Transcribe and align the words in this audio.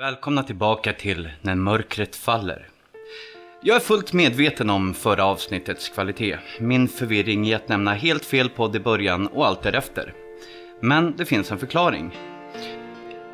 Välkomna 0.00 0.42
tillbaka 0.42 0.92
till 0.92 1.30
När 1.40 1.54
mörkret 1.54 2.16
faller. 2.16 2.68
Jag 3.62 3.76
är 3.76 3.80
fullt 3.80 4.12
medveten 4.12 4.70
om 4.70 4.94
förra 4.94 5.24
avsnittets 5.24 5.88
kvalitet. 5.88 6.38
Min 6.60 6.88
förvirring 6.88 7.46
i 7.46 7.54
att 7.54 7.68
nämna 7.68 7.94
helt 7.94 8.24
fel 8.24 8.48
podd 8.48 8.76
i 8.76 8.80
början 8.80 9.26
och 9.26 9.46
allt 9.46 9.62
därefter. 9.62 10.14
Men 10.80 11.16
det 11.16 11.24
finns 11.24 11.52
en 11.52 11.58
förklaring. 11.58 12.16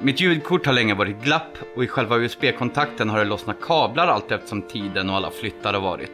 Mitt 0.00 0.20
ljudkort 0.20 0.66
har 0.66 0.72
länge 0.72 0.94
varit 0.94 1.24
glapp 1.24 1.58
och 1.76 1.84
i 1.84 1.86
själva 1.86 2.16
USB-kontakten 2.16 3.08
har 3.08 3.18
det 3.18 3.24
lossnat 3.24 3.60
kablar 3.60 4.06
allt 4.06 4.32
eftersom 4.32 4.62
tiden 4.62 5.10
och 5.10 5.16
alla 5.16 5.30
flyttar 5.30 5.74
har 5.74 5.80
varit. 5.80 6.12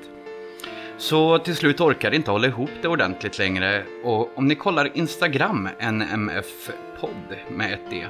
Så 0.98 1.38
till 1.38 1.56
slut 1.56 1.80
orkar 1.80 2.10
det 2.10 2.16
inte 2.16 2.30
hålla 2.30 2.46
ihop 2.46 2.70
det 2.82 2.88
ordentligt 2.88 3.38
längre 3.38 3.84
och 4.04 4.38
om 4.38 4.46
ni 4.46 4.54
kollar 4.54 4.96
Instagram, 4.96 5.68
NMF-podd 5.80 7.36
med 7.48 7.72
ett 7.72 7.90
D, 7.90 8.06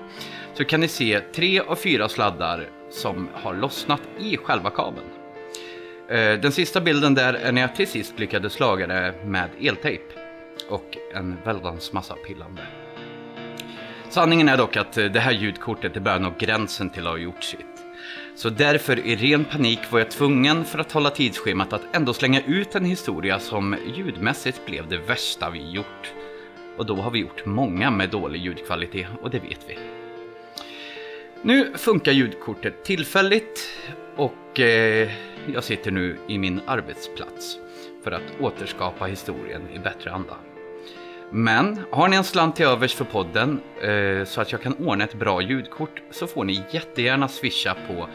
så 0.54 0.64
kan 0.64 0.80
ni 0.80 0.88
se 0.88 1.20
tre 1.20 1.60
av 1.60 1.76
fyra 1.76 2.08
sladdar 2.08 2.68
som 2.90 3.28
har 3.34 3.54
lossnat 3.54 4.02
i 4.18 4.36
själva 4.36 4.70
kabeln. 4.70 5.06
Eh, 6.08 6.40
den 6.40 6.52
sista 6.52 6.80
bilden 6.80 7.14
där 7.14 7.34
är 7.34 7.52
när 7.52 7.62
jag 7.62 7.76
till 7.76 7.88
sist 7.88 8.18
lyckades 8.18 8.60
laga 8.60 8.86
det 8.86 9.14
med 9.24 9.50
eltejp 9.60 10.04
och 10.68 10.96
en 11.14 11.36
väldans 11.44 11.93
massa 11.93 12.14
pillande. 12.14 12.62
Sanningen 14.08 14.48
är 14.48 14.57
dock 14.57 14.76
att 14.76 14.98
eh, 14.98 15.04
det 15.04 15.20
här 15.20 15.32
ljudkortet 15.32 15.96
är 15.96 16.00
början 16.00 16.22
nå 16.22 16.32
gränsen 16.38 16.90
till 16.90 17.07
att 17.07 17.12
ha 17.12 17.18
gjort 17.18 17.44
sitt. 17.44 17.66
Så 18.34 18.50
därför 18.50 19.07
i 19.07 19.16
ren 19.16 19.44
panik 19.44 19.80
var 19.90 19.98
jag 19.98 20.10
tvungen 20.10 20.64
för 20.64 20.79
att 20.79 20.93
hålla 20.93 21.10
tidsschemat 21.10 21.72
att 21.72 21.96
ändå 21.96 22.14
slänga 22.14 22.40
ut 22.46 22.74
en 22.74 22.84
historia 22.84 23.38
som 23.38 23.76
ljudmässigt 23.96 24.66
blev 24.66 24.88
det 24.88 24.98
värsta 24.98 25.50
vi 25.50 25.71
gjort. 25.71 26.12
Och 26.76 26.86
då 26.86 26.96
har 26.96 27.10
vi 27.10 27.18
gjort 27.18 27.46
många 27.46 27.90
med 27.90 28.10
dålig 28.10 28.43
ljudkvalitet 28.43 29.07
och 29.22 29.30
det 29.30 29.38
vet 29.38 29.60
vi. 29.68 29.91
Nu 31.44 31.72
funkar 31.76 32.12
ljudkortet 32.12 32.84
tillfälligt 32.84 33.69
och 34.16 34.60
eh, 34.60 35.10
jag 35.55 35.64
sitter 35.64 35.90
nu 35.90 36.18
i 36.28 36.38
min 36.38 36.60
arbetsplats 36.66 37.58
för 38.04 38.12
att 38.12 38.40
återskapa 38.40 39.06
historien 39.06 39.62
i 39.74 39.78
bättre 39.78 40.12
anda. 40.12 40.36
Men 41.30 41.80
har 41.90 42.08
ni 42.08 42.16
en 42.16 42.24
slant 42.24 42.56
till 42.56 42.66
övers 42.66 42.94
för 42.94 43.04
podden 43.04 43.60
eh, 43.82 44.24
så 44.24 44.40
att 44.40 44.52
jag 44.52 44.62
kan 44.62 44.74
ordna 44.74 45.04
ett 45.04 45.14
bra 45.14 45.42
ljudkort 45.42 46.02
så 46.10 46.26
får 46.26 46.44
ni 46.44 46.62
jättegärna 46.70 47.28
swisha 47.28 47.77
på 47.86 48.08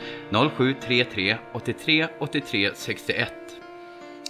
0733 0.49 1.37
83 1.53 2.07
83 2.19 2.71
61. 2.73 3.33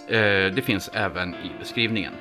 Eh, 0.08 0.18
det 0.54 0.64
finns 0.64 0.90
även 0.92 1.34
i 1.34 1.50
beskrivningen. 1.58 2.12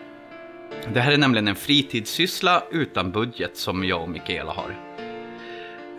Det 0.94 1.00
här 1.00 1.12
är 1.12 1.17
nämligen 1.17 1.47
en 1.47 1.56
fritidssyssla 1.56 2.64
utan 2.72 3.12
budget 3.12 3.58
som 3.58 3.84
jag 3.84 4.02
och 4.02 4.09
Mikaela 4.09 4.52
har. 4.52 4.87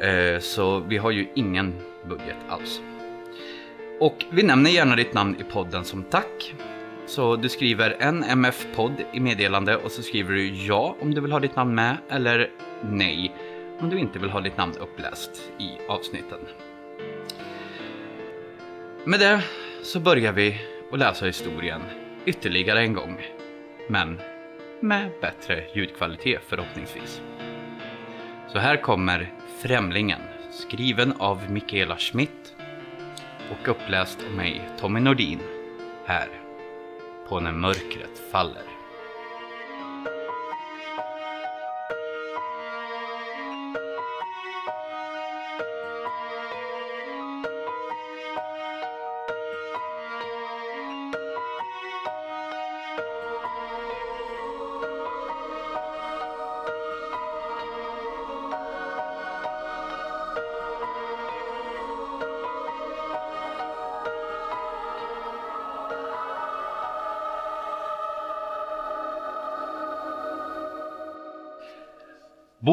Eh, 0.01 0.41
så 0.41 0.81
vi 0.81 0.97
har 0.97 1.11
ju 1.11 1.29
ingen 1.35 1.75
budget 2.09 2.37
alls. 2.49 2.81
Och 4.01 4.25
vi 4.31 4.43
nämner 4.43 4.71
gärna 4.71 4.97
ditt 4.97 5.15
namn 5.15 5.37
i 5.41 5.45
podden 5.45 5.85
som 5.85 6.03
tack. 6.03 6.55
Så 7.07 7.37
du 7.37 7.49
skriver 7.49 7.97
en 7.99 8.25
MF-podd 8.25 8.93
i 9.13 9.21
meddelande 9.21 9.77
och 9.77 9.93
så 9.93 10.03
skriver 10.03 10.35
du 10.35 10.47
ja 10.47 10.97
om 11.01 11.15
du 11.15 11.21
vill 11.21 11.33
ha 11.33 11.41
ditt 11.41 11.57
namn 11.57 11.75
med 11.75 11.97
eller 12.09 12.51
nej 12.83 13.35
om 13.81 13.91
du 13.91 13.99
inte 13.99 14.19
vill 14.19 14.31
ha 14.31 14.41
ditt 14.41 14.57
namn 14.57 14.75
uppläst 14.81 15.51
i 15.59 15.71
avsnitten. 15.89 16.39
Med 19.05 19.21
det 19.21 19.43
så 19.83 20.01
börjar 20.01 20.33
vi 20.33 20.61
att 20.93 20.99
läsa 20.99 21.27
historien 21.27 21.81
ytterligare 22.27 22.81
en 22.81 22.95
gång. 22.95 23.27
Men 23.89 24.21
med 24.81 25.11
bättre 25.21 25.65
ljudkvalitet 25.75 26.43
förhoppningsvis. 26.49 27.23
Så 28.53 28.59
här 28.59 28.77
kommer 28.77 29.33
Främlingen, 29.59 30.21
skriven 30.51 31.13
av 31.19 31.51
Mikaela 31.51 31.97
Schmidt 31.97 32.55
och 33.51 33.69
uppläst 33.69 34.19
av 34.31 34.37
mig, 34.37 34.69
Tommy 34.81 35.01
Nordin, 35.01 35.41
här 36.07 36.29
på 37.29 37.41
När 37.41 37.53
mörkret 37.53 38.31
faller. 38.33 38.68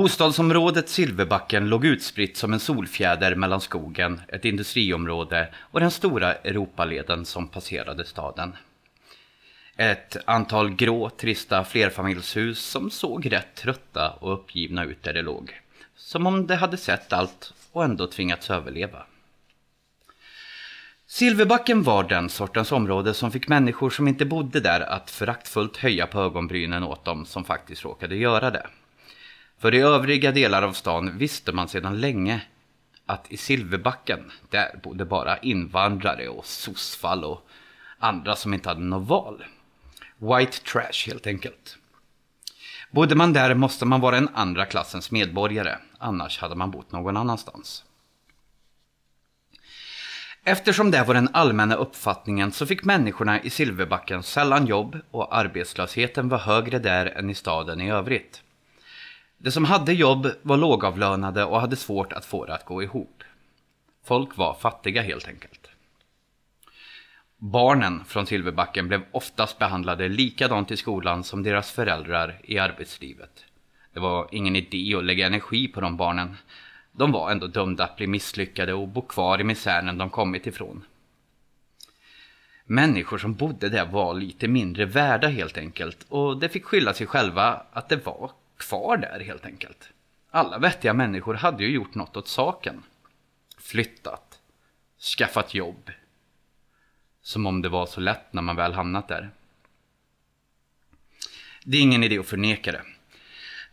Bostadsområdet 0.05 0.89
Silverbacken 0.89 1.69
låg 1.69 1.85
utspritt 1.85 2.37
som 2.37 2.53
en 2.53 2.59
solfjäder 2.59 3.35
mellan 3.35 3.61
skogen, 3.61 4.21
ett 4.27 4.45
industriområde 4.45 5.53
och 5.59 5.79
den 5.79 5.91
stora 5.91 6.33
Europaleden 6.33 7.25
som 7.25 7.47
passerade 7.47 8.05
staden. 8.05 8.55
Ett 9.75 10.17
antal 10.25 10.75
grå, 10.75 11.09
trista 11.09 11.63
flerfamiljshus 11.63 12.59
som 12.59 12.91
såg 12.91 13.31
rätt 13.31 13.55
trötta 13.55 14.09
och 14.09 14.33
uppgivna 14.33 14.83
ut 14.83 15.03
där 15.03 15.13
det 15.13 15.21
låg. 15.21 15.61
Som 15.95 16.27
om 16.27 16.47
det 16.47 16.55
hade 16.55 16.77
sett 16.77 17.13
allt 17.13 17.53
och 17.71 17.83
ändå 17.83 18.07
tvingats 18.07 18.49
överleva. 18.49 19.05
Silverbacken 21.07 21.83
var 21.83 22.03
den 22.03 22.29
sortens 22.29 22.71
område 22.71 23.13
som 23.13 23.31
fick 23.31 23.47
människor 23.47 23.89
som 23.89 24.07
inte 24.07 24.25
bodde 24.25 24.59
där 24.59 24.81
att 24.81 25.09
föraktfullt 25.09 25.77
höja 25.77 26.07
på 26.07 26.19
ögonbrynen 26.19 26.83
åt 26.83 27.05
dem 27.05 27.25
som 27.25 27.43
faktiskt 27.43 27.85
råkade 27.85 28.15
göra 28.15 28.51
det. 28.51 28.67
För 29.65 29.73
i 29.73 29.79
övriga 29.79 30.31
delar 30.31 30.61
av 30.61 30.73
stan 30.73 31.17
visste 31.17 31.51
man 31.51 31.67
sedan 31.67 32.01
länge 32.01 32.41
att 33.05 33.31
i 33.31 33.37
Silverbacken, 33.37 34.31
där 34.49 34.79
bodde 34.83 35.05
bara 35.05 35.37
invandrare 35.37 36.27
och 36.27 36.45
sossfall 36.45 37.23
och 37.23 37.47
andra 37.99 38.35
som 38.35 38.53
inte 38.53 38.69
hade 38.69 38.81
något 38.81 39.07
val. 39.07 39.45
White 40.17 40.57
trash 40.57 41.07
helt 41.07 41.27
enkelt. 41.27 41.77
Bodde 42.91 43.15
man 43.15 43.33
där 43.33 43.53
måste 43.53 43.85
man 43.85 44.01
vara 44.01 44.17
en 44.17 44.29
andra 44.33 44.65
klassens 44.65 45.11
medborgare, 45.11 45.77
annars 45.97 46.39
hade 46.39 46.55
man 46.55 46.71
bott 46.71 46.91
någon 46.91 47.17
annanstans. 47.17 47.83
Eftersom 50.43 50.91
det 50.91 51.03
var 51.03 51.13
den 51.13 51.29
allmänna 51.33 51.75
uppfattningen 51.75 52.51
så 52.51 52.65
fick 52.65 52.83
människorna 52.83 53.41
i 53.41 53.49
Silverbacken 53.49 54.23
sällan 54.23 54.67
jobb 54.67 54.97
och 55.11 55.35
arbetslösheten 55.37 56.29
var 56.29 56.37
högre 56.37 56.79
där 56.79 57.05
än 57.05 57.29
i 57.29 57.35
staden 57.35 57.81
i 57.81 57.91
övrigt. 57.91 58.41
De 59.45 59.51
som 59.51 59.65
hade 59.65 59.93
jobb 59.93 60.27
var 60.41 60.57
lågavlönade 60.57 61.45
och 61.45 61.61
hade 61.61 61.75
svårt 61.75 62.13
att 62.13 62.25
få 62.25 62.45
det 62.45 62.55
att 62.55 62.65
gå 62.65 62.83
ihop. 62.83 63.23
Folk 64.03 64.37
var 64.37 64.53
fattiga 64.53 65.01
helt 65.01 65.27
enkelt. 65.27 65.67
Barnen 67.37 68.05
från 68.05 68.25
Silverbacken 68.25 68.87
blev 68.87 69.01
oftast 69.11 69.59
behandlade 69.59 70.07
likadant 70.07 70.71
i 70.71 70.77
skolan 70.77 71.23
som 71.23 71.43
deras 71.43 71.71
föräldrar 71.71 72.39
i 72.43 72.59
arbetslivet. 72.59 73.45
Det 73.93 73.99
var 73.99 74.27
ingen 74.31 74.55
idé 74.55 74.95
att 74.95 75.05
lägga 75.05 75.27
energi 75.27 75.67
på 75.67 75.81
de 75.81 75.97
barnen. 75.97 76.35
De 76.91 77.11
var 77.11 77.31
ändå 77.31 77.47
dömda 77.47 77.83
att 77.83 77.97
bli 77.97 78.07
misslyckade 78.07 78.73
och 78.73 78.87
bo 78.87 79.01
kvar 79.01 79.41
i 79.41 79.43
misären 79.43 79.97
de 79.97 80.09
kommit 80.09 80.47
ifrån. 80.47 80.83
Människor 82.63 83.17
som 83.17 83.33
bodde 83.33 83.69
där 83.69 83.85
var 83.85 84.13
lite 84.13 84.47
mindre 84.47 84.85
värda 84.85 85.27
helt 85.27 85.57
enkelt 85.57 86.05
och 86.09 86.37
det 86.37 86.49
fick 86.49 86.65
skylla 86.65 86.93
sig 86.93 87.07
själva 87.07 87.61
att 87.71 87.89
det 87.89 88.05
var 88.05 88.31
kvar 88.57 88.97
där 88.97 89.19
helt 89.19 89.45
enkelt. 89.45 89.89
Alla 90.31 90.57
vettiga 90.57 90.93
människor 90.93 91.33
hade 91.33 91.63
ju 91.63 91.69
gjort 91.69 91.95
något 91.95 92.17
åt 92.17 92.27
saken. 92.27 92.83
Flyttat. 93.57 94.39
Skaffat 95.17 95.53
jobb. 95.53 95.91
Som 97.21 97.45
om 97.45 97.61
det 97.61 97.69
var 97.69 97.85
så 97.85 98.01
lätt 98.01 98.33
när 98.33 98.41
man 98.41 98.55
väl 98.55 98.73
hamnat 98.73 99.07
där. 99.07 99.29
Det 101.63 101.77
är 101.77 101.81
ingen 101.81 102.03
idé 102.03 102.19
att 102.19 102.27
förneka 102.27 102.71
det. 102.71 102.81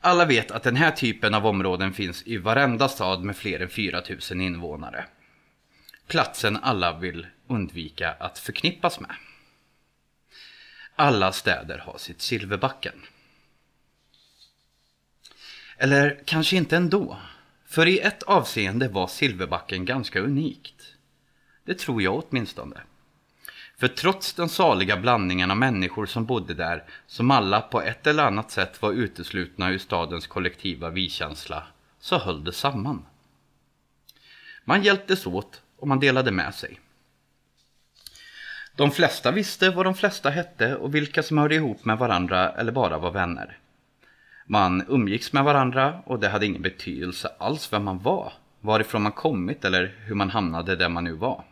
Alla 0.01 0.25
vet 0.25 0.51
att 0.51 0.63
den 0.63 0.77
här 0.77 0.91
typen 0.91 1.35
av 1.35 1.47
områden 1.47 1.93
finns 1.93 2.23
i 2.27 2.37
varenda 2.37 2.89
stad 2.89 3.25
med 3.25 3.37
fler 3.37 3.61
än 3.61 3.69
4000 3.69 4.41
invånare. 4.41 5.05
Platsen 6.07 6.57
alla 6.57 6.99
vill 6.99 7.27
undvika 7.47 8.13
att 8.13 8.39
förknippas 8.39 9.01
med. 9.01 9.17
Alla 10.97 11.33
städer 11.33 11.79
har 11.79 11.99
sitt 11.99 12.21
Silverbacken. 12.21 13.03
Eller 15.77 16.23
kanske 16.25 16.57
inte 16.57 16.77
ändå. 16.77 17.19
För 17.67 17.87
i 17.87 17.99
ett 17.99 18.23
avseende 18.23 18.89
var 18.89 19.07
Silverbacken 19.07 19.85
ganska 19.85 20.21
unikt. 20.21 20.95
Det 21.65 21.79
tror 21.79 22.03
jag 22.03 22.25
åtminstone. 22.25 22.81
För 23.79 23.89
trots 23.89 24.35
den 24.35 24.49
saliga 24.49 24.97
blandningen 24.97 25.51
av 25.51 25.57
människor 25.57 26.07
som 26.07 26.25
bodde 26.25 26.55
där, 26.55 26.85
som 27.07 27.31
alla 27.31 27.61
på 27.61 27.81
ett 27.81 28.07
eller 28.07 28.25
annat 28.25 28.51
sätt 28.51 28.83
var 28.83 28.93
uteslutna 28.93 29.71
ur 29.71 29.79
stadens 29.79 30.27
kollektiva 30.27 30.91
vi-känsla, 30.91 31.67
så 32.01 32.19
höll 32.19 32.45
det 32.45 32.53
samman. 32.53 33.07
Man 34.65 34.83
hjälptes 34.83 35.27
åt 35.27 35.63
och 35.77 35.89
man 35.89 36.01
delade 36.01 36.31
med 36.31 36.55
sig. 36.55 36.81
De 38.77 38.91
flesta 38.91 39.31
visste 39.31 39.71
vad 39.71 39.87
de 39.87 39.95
flesta 39.95 40.31
hette 40.31 40.77
och 40.77 40.95
vilka 40.95 41.23
som 41.23 41.39
hörde 41.39 41.55
ihop 41.55 41.85
med 41.85 41.99
varandra 41.99 42.51
eller 42.53 42.73
bara 42.73 42.99
var 42.99 43.11
vänner. 43.11 43.59
Man 44.53 44.85
umgicks 44.89 45.33
med 45.33 45.45
varandra 45.45 46.03
och 46.05 46.21
det 46.21 46.29
hade 46.29 46.47
ingen 46.47 46.63
betydelse 46.63 47.29
alls 47.39 47.73
vem 47.73 47.85
man 47.85 47.99
var, 47.99 48.33
varifrån 48.61 49.03
man 49.03 49.13
kommit 49.13 49.65
eller 49.65 49.95
hur 50.07 50.15
man 50.15 50.31
hamnade 50.31 50.77
där 50.77 50.89
man 50.89 51.05
nu 51.05 51.13
var. 51.13 51.45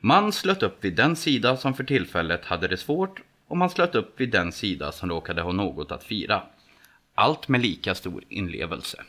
Man 0.00 0.32
slöt 0.32 0.62
upp 0.62 0.84
vid 0.84 0.96
den 0.96 1.16
sida 1.16 1.56
som 1.56 1.74
för 1.74 1.84
tillfället 1.84 2.44
hade 2.44 2.68
det 2.68 2.76
svårt 2.76 3.22
och 3.46 3.56
man 3.56 3.70
slöt 3.70 3.94
upp 3.94 4.20
vid 4.20 4.30
den 4.30 4.52
sida 4.52 4.92
som 4.92 5.08
råkade 5.08 5.42
ha 5.42 5.52
något 5.52 5.92
att 5.92 6.04
fira. 6.04 6.42
Allt 7.14 7.48
med 7.48 7.60
lika 7.60 7.94
stor 7.94 8.24
inlevelse. 8.28 9.02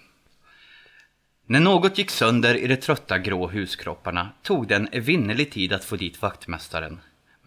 När 1.45 1.59
något 1.59 1.97
gick 1.97 2.09
sönder 2.09 2.55
i 2.55 2.67
de 2.67 2.75
trötta 2.75 3.17
grå 3.17 3.47
huskropparna 3.47 4.29
tog 4.41 4.67
det 4.67 4.75
en 4.75 4.89
evinnerlig 4.91 5.51
tid 5.51 5.73
att 5.73 5.85
få 5.85 5.95
dit 5.95 6.21
vaktmästaren. 6.21 6.99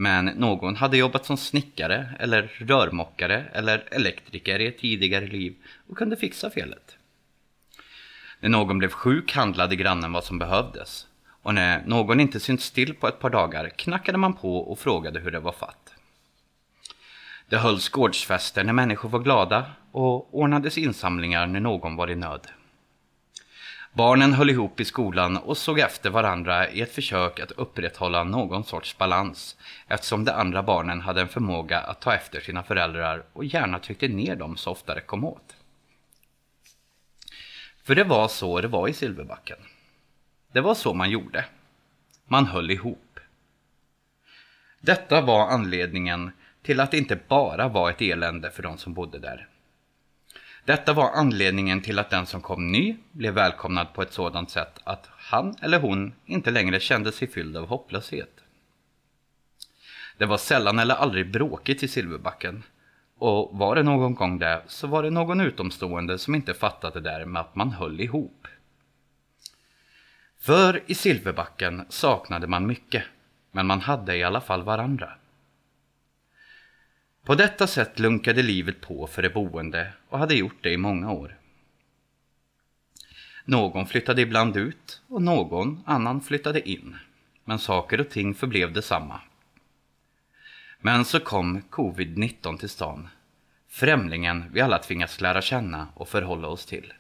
Men 0.02 0.25
någon 0.25 0.76
hade 0.76 0.96
jobbat 0.96 1.26
som 1.26 1.37
snickare 1.37 2.14
eller 2.19 2.43
rörmokare 2.58 3.44
eller 3.52 3.84
elektriker 3.90 4.58
i 4.58 4.66
ett 4.66 4.78
tidigare 4.78 5.26
liv 5.26 5.54
och 5.88 5.96
kunde 5.96 6.16
fixa 6.16 6.50
felet. 6.50 6.96
När 8.40 8.49
någon 8.49 8.78
blev 8.78 8.88
sjuk 8.88 9.32
handlade 9.32 9.76
grannen 9.76 10.12
vad 10.12 10.25
som 10.25 10.38
behövdes. 10.38 11.06
Och 11.43 11.54
när 11.54 11.87
någon 11.87 12.20
inte 12.20 12.40
synts 12.40 12.70
till 12.70 12.94
på 12.94 13.08
ett 13.08 13.19
par 13.19 13.31
dagar 13.31 13.69
knackade 13.69 14.19
man 14.19 14.34
på 14.34 14.56
och 14.56 14.78
frågade 14.78 15.20
hur 15.20 15.31
det 15.31 15.40
var 15.40 15.52
fatt. 15.52 15.94
Det 17.48 17.58
hölls 17.58 17.88
gårdsfester 17.88 18.64
när 18.64 18.72
människor 18.72 19.08
var 19.08 19.20
glada 19.20 19.70
och 19.93 20.38
ordnades 20.38 20.78
insamlingar 20.78 21.46
när 21.46 21.60
någon 21.60 21.96
var 21.96 22.10
i 22.10 22.14
nöd. 22.14 22.46
Barnen 23.94 24.33
höll 24.33 24.50
ihop 24.50 24.81
i 24.81 24.85
skolan 24.85 25.37
och 25.37 25.56
såg 25.56 25.79
efter 25.79 26.11
varandra 26.11 26.69
i 26.71 26.81
ett 26.81 26.94
försök 26.94 27.41
att 27.41 27.50
upprätthålla 27.53 28.25
någon 28.25 28.65
sorts 28.65 28.99
balans 28.99 29.56
eftersom 29.89 30.25
de 30.25 30.33
andra 30.33 30.62
barnen 30.62 31.00
hade 31.00 31.21
en 31.21 31.29
förmåga 31.29 31.81
att 31.81 32.00
ta 32.00 32.15
efter 32.15 32.41
sina 32.41 32.62
föräldrar 32.62 33.25
och 33.33 33.44
gärna 33.44 33.79
tryckte 33.79 34.09
ner 34.09 34.37
dem 34.37 34.56
så 34.56 34.71
ofta 34.71 34.94
det 34.94 35.00
kom 35.00 35.25
åt. 35.25 35.56
För 37.83 37.94
det 37.94 38.05
var 38.05 38.29
så 38.29 38.61
det 38.61 38.69
var 38.69 38.89
i 38.89 38.93
Silverbacken. 38.93 39.59
Det 40.53 40.61
var 40.61 40.75
så 40.75 40.94
man 40.94 41.11
gjorde. 41.11 41.44
Man 42.27 42.47
höll 42.47 42.71
ihop. 42.71 43.21
Detta 44.81 45.21
var 45.21 45.47
anledningen 45.47 46.33
till 46.62 46.81
att 46.81 46.91
det 46.91 46.99
inte 46.99 47.19
bara 47.29 47.69
var 47.69 47.91
ett 47.91 48.03
elände 48.03 48.50
för 48.50 48.62
de 48.62 48.79
som 48.79 48.94
bodde 48.94 49.19
där. 49.19 49.49
Detta 50.64 50.93
var 50.93 51.11
anledningen 51.11 51.81
till 51.81 51.99
att 51.99 52.11
den 52.11 52.26
som 52.26 52.41
kom 52.41 52.73
ny 52.73 52.97
blev 53.12 53.35
välkomnad 53.35 53.94
på 53.94 54.03
ett 54.03 54.12
sådant 54.12 54.50
sätt 54.50 54.81
att 54.85 55.09
han 55.17 55.55
eller 55.62 55.81
hon 55.81 56.12
inte 56.26 56.50
längre 56.50 56.81
kände 56.81 57.12
sig 57.12 57.29
fylld 57.29 57.56
av 57.56 57.67
hopplöshet. 57.67 58.41
Det 60.19 60.26
var 60.26 60.37
sällan 60.37 60.79
eller 60.79 60.94
aldrig 60.94 61.32
bråkigt 61.32 61.82
i 61.82 61.88
Silverbacken. 61.88 62.62
Och 63.19 63.59
var 63.59 63.75
det 63.75 63.82
någon 63.82 64.14
gång 64.14 64.38
det 64.38 64.62
så 64.67 64.87
var 64.87 65.03
det 65.03 65.11
någon 65.11 65.41
utomstående 65.41 66.19
som 66.19 66.35
inte 66.35 66.55
fattade 66.55 67.00
det 67.00 67.11
där 67.11 67.25
med 67.25 67.41
att 67.41 67.55
man 67.55 67.70
höll 67.70 68.00
ihop. 68.00 68.47
För 70.41 70.82
i 70.87 70.94
Silverbacken 70.94 71.87
saknade 71.88 72.47
man 72.47 72.67
mycket, 72.67 73.05
men 73.50 73.67
man 73.67 73.81
hade 73.81 74.17
i 74.17 74.23
alla 74.23 74.41
fall 74.41 74.62
varandra. 74.62 75.12
På 77.24 77.34
detta 77.34 77.66
sätt 77.66 77.98
lunkade 77.98 78.42
livet 78.42 78.80
på 78.80 79.06
för 79.06 79.22
de 79.22 79.28
boende 79.28 79.92
och 80.08 80.19
hade 80.19 80.34
gjort 80.34 80.62
det 80.62 80.70
i 80.72 80.76
många 80.76 81.12
år. 81.12 81.38
Någon 83.44 83.86
flyttade 83.86 84.22
ibland 84.22 84.56
ut 84.56 85.02
och 85.08 85.22
någon 85.22 85.82
annan 85.86 86.20
flyttade 86.20 86.69
in. 86.69 86.96
Men 87.44 87.58
saker 87.58 88.00
och 88.00 88.10
ting 88.10 88.34
förblev 88.34 88.72
detsamma. 88.72 89.20
Men 90.80 91.04
så 91.04 91.20
kom 91.20 91.62
covid-19 91.62 92.58
till 92.58 92.69
stan. 92.69 93.08
Främlingen 93.69 94.44
vi 94.52 94.60
alla 94.60 94.78
tvingats 94.78 95.20
lära 95.20 95.42
känna 95.42 95.88
och 95.94 96.08
förhålla 96.08 96.48
oss 96.48 96.66
till. 96.66 96.92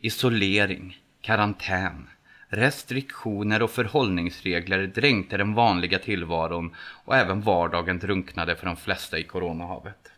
Isolering, 0.00 0.98
karantän, 1.20 2.08
Restriktioner 2.54 3.62
och 3.62 3.70
förhållningsregler 3.70 4.86
dränkte 4.86 5.36
den 5.36 5.54
vanliga 5.54 5.98
tillvaron 5.98 6.74
och 6.78 7.16
även 7.16 7.40
vardagen 7.40 7.98
drunknade 7.98 8.56
för 8.56 8.66
de 8.66 8.76
flesta 8.76 9.18
i 9.18 9.24
coronahavet. 9.24 10.12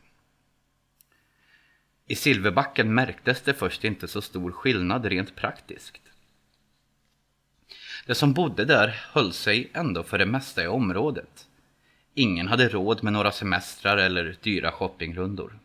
I 2.07 2.15
Silverbacken 2.15 2.95
märktes 2.95 3.43
det 3.43 3.55
först 3.55 3.85
inte 3.85 4.09
så 4.09 4.23
stor 4.23 4.53
skillnad 4.53 5.05
rent 5.05 5.37
praktiskt. 5.37 6.01
De 8.07 8.15
som 8.15 8.33
bodde 8.33 8.65
där 8.65 8.89
höll 9.13 9.33
sig 9.33 9.71
ändå 9.73 10.03
för 10.03 10.19
det 10.19 10.27
mesta 10.27 10.65
i 10.65 10.67
området. 10.67 11.49
Ingen 12.15 12.49
hade 12.49 12.69
råd 12.69 13.05
med 13.05 13.13
några 13.13 13.33
semestrar 13.33 13.97
eller 13.97 14.37
dyra 14.43 14.73
shoppingrundor. 14.73 15.59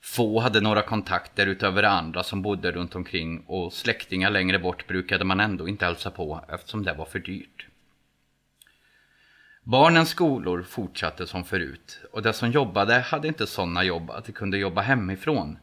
Få 0.00 0.40
hade 0.40 0.60
några 0.60 0.82
kontakter 0.82 1.46
utöver 1.46 1.82
andra 1.82 2.22
som 2.22 2.42
bodde 2.42 2.72
runt 2.72 2.94
omkring 2.94 3.40
och 3.46 3.72
släktingar 3.72 4.30
längre 4.30 4.58
bort 4.58 4.86
brukade 4.86 5.24
man 5.24 5.40
ändå 5.40 5.68
inte 5.68 5.84
hälsa 5.84 6.10
på 6.10 6.44
eftersom 6.48 6.84
det 6.84 6.92
var 6.92 7.04
för 7.04 7.18
dyrt. 7.18 7.66
Barnens 9.62 10.08
skolor 10.08 10.62
fortsatte 10.62 11.26
som 11.26 11.44
förut 11.44 12.00
och 12.12 12.22
de 12.22 12.32
som 12.32 12.50
jobbade 12.50 12.98
hade 12.98 13.28
inte 13.28 13.46
sådana 13.46 13.84
jobb 13.84 14.10
att 14.10 14.24
de 14.24 14.32
kunde 14.32 14.58
jobba 14.58 14.80
hemifrån. 14.80 15.58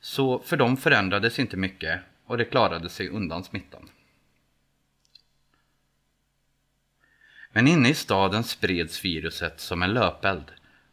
Så 0.00 0.38
för 0.38 0.56
dem 0.56 0.76
förändrades 0.76 1.38
inte 1.38 1.56
mycket 1.56 2.00
och 2.26 2.38
de 2.38 2.44
klarade 2.44 2.88
sig 2.88 3.08
undan 3.08 3.44
smittan. 3.44 3.90
Men 7.52 7.68
inne 7.68 7.88
i 7.88 7.94
staden 7.94 8.44
spreds 8.44 9.04
viruset 9.04 9.60
som 9.60 9.82
en 9.82 9.94
löpeld 9.94 10.52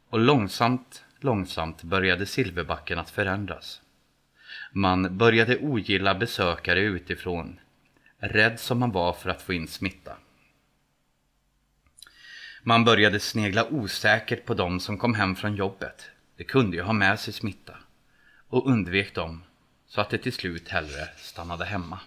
och 0.10 0.20
långsamt 0.20 1.03
Långsamt 1.24 1.84
började 1.84 2.26
Silverbacken 2.26 3.00
att 3.00 3.10
förändras. 3.10 3.82
Man 4.72 5.18
började 5.18 5.58
ogilla 5.58 6.16
besökare 6.16 6.80
utifrån, 6.80 7.60
rädd 8.18 8.60
som 8.60 8.80
man 8.80 8.92
var 8.92 9.14
för 9.14 9.30
att 9.30 9.42
få 9.42 9.54
in 9.54 9.68
smitta. 9.68 10.18
Man 12.64 12.86
började 12.86 13.20
snegla 13.20 13.66
osäkert 13.70 14.46
på 14.46 14.54
dem 14.54 14.80
som 14.80 14.98
kom 14.98 15.14
hem 15.14 15.36
från 15.36 15.56
jobbet. 15.56 16.10
De 16.38 16.44
kunde 16.44 16.78
ju 16.78 16.84
ha 16.84 16.94
med 16.94 17.20
sig 17.20 17.34
smitta. 17.34 17.74
Och 18.48 18.68
undvek 18.68 19.16
dem, 19.16 19.44
så 19.88 20.02
att 20.02 20.10
de 20.10 20.18
till 20.18 20.34
slut 20.34 20.70
hellre 20.70 21.08
stannade 21.18 21.66
hemma. 21.66 22.00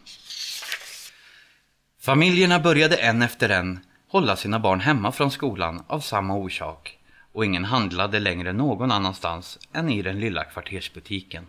Familjerna 2.01 2.61
började 2.61 2.97
en 2.97 3.23
efter 3.23 3.49
en 3.49 3.81
hålla 4.09 4.37
sina 4.37 4.59
barn 4.59 4.81
hemma 4.81 5.13
från 5.13 5.31
skolan 5.31 5.85
av 5.87 6.01
samma 6.01 6.35
orsak 6.35 6.96
och 7.37 7.45
ingen 7.45 7.65
handlade 7.65 8.21
längre 8.21 8.53
någon 8.53 8.91
annanstans 8.91 9.59
än 9.73 9.89
i 9.89 10.03
den 10.03 10.21
lilla 10.21 10.45
kvartersbutiken. 10.45 11.47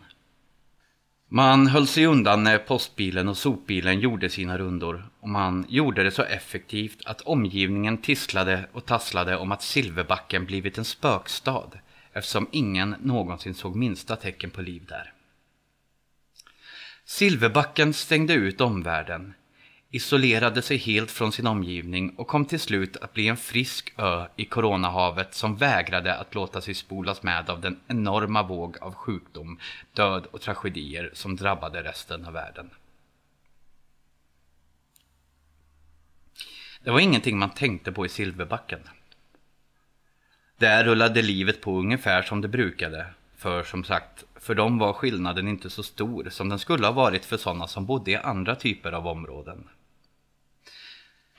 Man 1.27 1.67
höll 1.67 1.88
sig 1.88 2.06
undan 2.06 2.44
när 2.44 2.58
postbilen 2.58 3.27
och 3.27 3.38
sopbilen 3.38 4.00
gjorde 4.00 4.29
sina 4.29 4.58
rundor 4.58 5.10
och 5.20 5.29
man 5.29 5.65
gjorde 5.70 6.03
det 6.03 6.12
så 6.12 6.24
effektivt 6.24 7.01
att 7.06 7.22
omgivningen 7.22 7.98
tisslade 7.98 8.70
och 8.72 8.86
tasslade 8.86 9.38
om 9.38 9.51
att 9.51 9.63
Silverbacken 9.63 10.46
blivit 10.46 10.77
en 10.77 10.86
spökstad 10.86 11.70
eftersom 12.13 12.48
ingen 12.51 12.96
någonsin 13.00 13.56
såg 13.56 13.75
minsta 13.75 14.15
tecken 14.15 14.50
på 14.50 14.62
liv 14.62 14.86
där. 14.86 15.13
Silverbacken 17.06 17.94
stängde 17.94 18.34
ut 18.34 18.62
omvärlden 18.62 19.34
isolerade 19.91 20.62
sig 20.62 20.77
helt 20.77 21.12
från 21.12 21.32
sin 21.32 21.48
omgivning 21.48 22.10
och 22.17 22.27
kom 22.27 22.46
till 22.46 22.60
slut 22.60 22.98
att 22.98 23.13
bli 23.13 23.27
en 23.27 23.38
frisk 23.38 23.94
ö 23.98 24.27
i 24.36 24.46
coronahavet 24.46 25.34
som 25.34 25.56
vägrade 25.56 26.15
att 26.15 26.36
låta 26.36 26.62
sig 26.62 26.74
spolas 26.74 27.24
med 27.24 27.50
av 27.50 27.62
den 27.62 27.79
enorma 27.88 28.44
våg 28.44 28.77
av 28.77 28.94
sjukdom, 28.94 29.60
död 29.94 30.25
och 30.32 30.41
tragedier 30.41 31.12
som 31.13 31.36
drabbade 31.36 31.84
resten 31.84 32.25
av 32.25 32.34
världen. 32.34 32.70
Det 36.84 36.91
var 36.91 37.00
ingenting 37.00 37.38
man 37.38 37.50
tänkte 37.50 37.91
på 37.91 38.06
i 38.06 38.10
Silverbacken. 38.10 38.79
Där 40.58 40.84
rullade 40.84 41.22
livet 41.22 41.62
på 41.62 41.79
ungefär 41.79 42.22
som 42.22 42.41
det 42.41 42.48
brukade, 42.48 43.08
för 43.36 43.63
som 43.63 43.84
sagt, 43.84 44.25
för 44.36 44.56
dem 44.56 44.77
var 44.77 44.94
skillnaden 44.94 45.48
inte 45.48 45.70
så 45.70 45.84
stor 45.84 46.29
som 46.29 46.50
den 46.50 46.60
skulle 46.60 46.86
ha 46.88 46.94
varit 46.94 47.25
för 47.25 47.38
sådana 47.38 47.67
som 47.67 47.86
bodde 47.86 48.12
i 48.12 48.15
andra 48.15 48.56
typer 48.56 48.91
av 48.91 49.08
områden. 49.08 49.67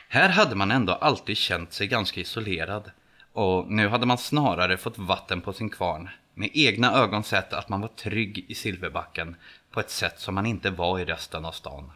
Här 0.08 0.28
hade 0.28 0.54
man 0.54 0.70
ändå 0.70 0.92
alltid 0.92 1.36
känt 1.36 1.72
sig 1.72 1.86
ganska 1.86 2.20
isolerad 2.20 2.90
och 3.32 3.70
nu 3.70 3.88
hade 3.88 4.06
man 4.06 4.18
snarare 4.18 4.76
fått 4.76 4.98
vatten 4.98 5.40
på 5.40 5.52
sin 5.52 5.70
kvarn. 5.70 6.08
Med 6.34 6.50
egna 6.52 6.92
ögon 6.92 7.24
sett 7.24 7.52
att 7.52 7.68
man 7.68 7.80
var 7.80 7.88
trygg 7.88 8.44
i 8.48 8.54
Silverbacken 8.54 9.36
på 9.70 9.80
ett 9.80 9.90
sätt 9.90 10.20
som 10.20 10.34
man 10.34 10.46
inte 10.46 10.70
var 10.70 10.98
i 10.98 11.04
resten 11.04 11.44
av 11.44 11.52
stan. 11.52 11.92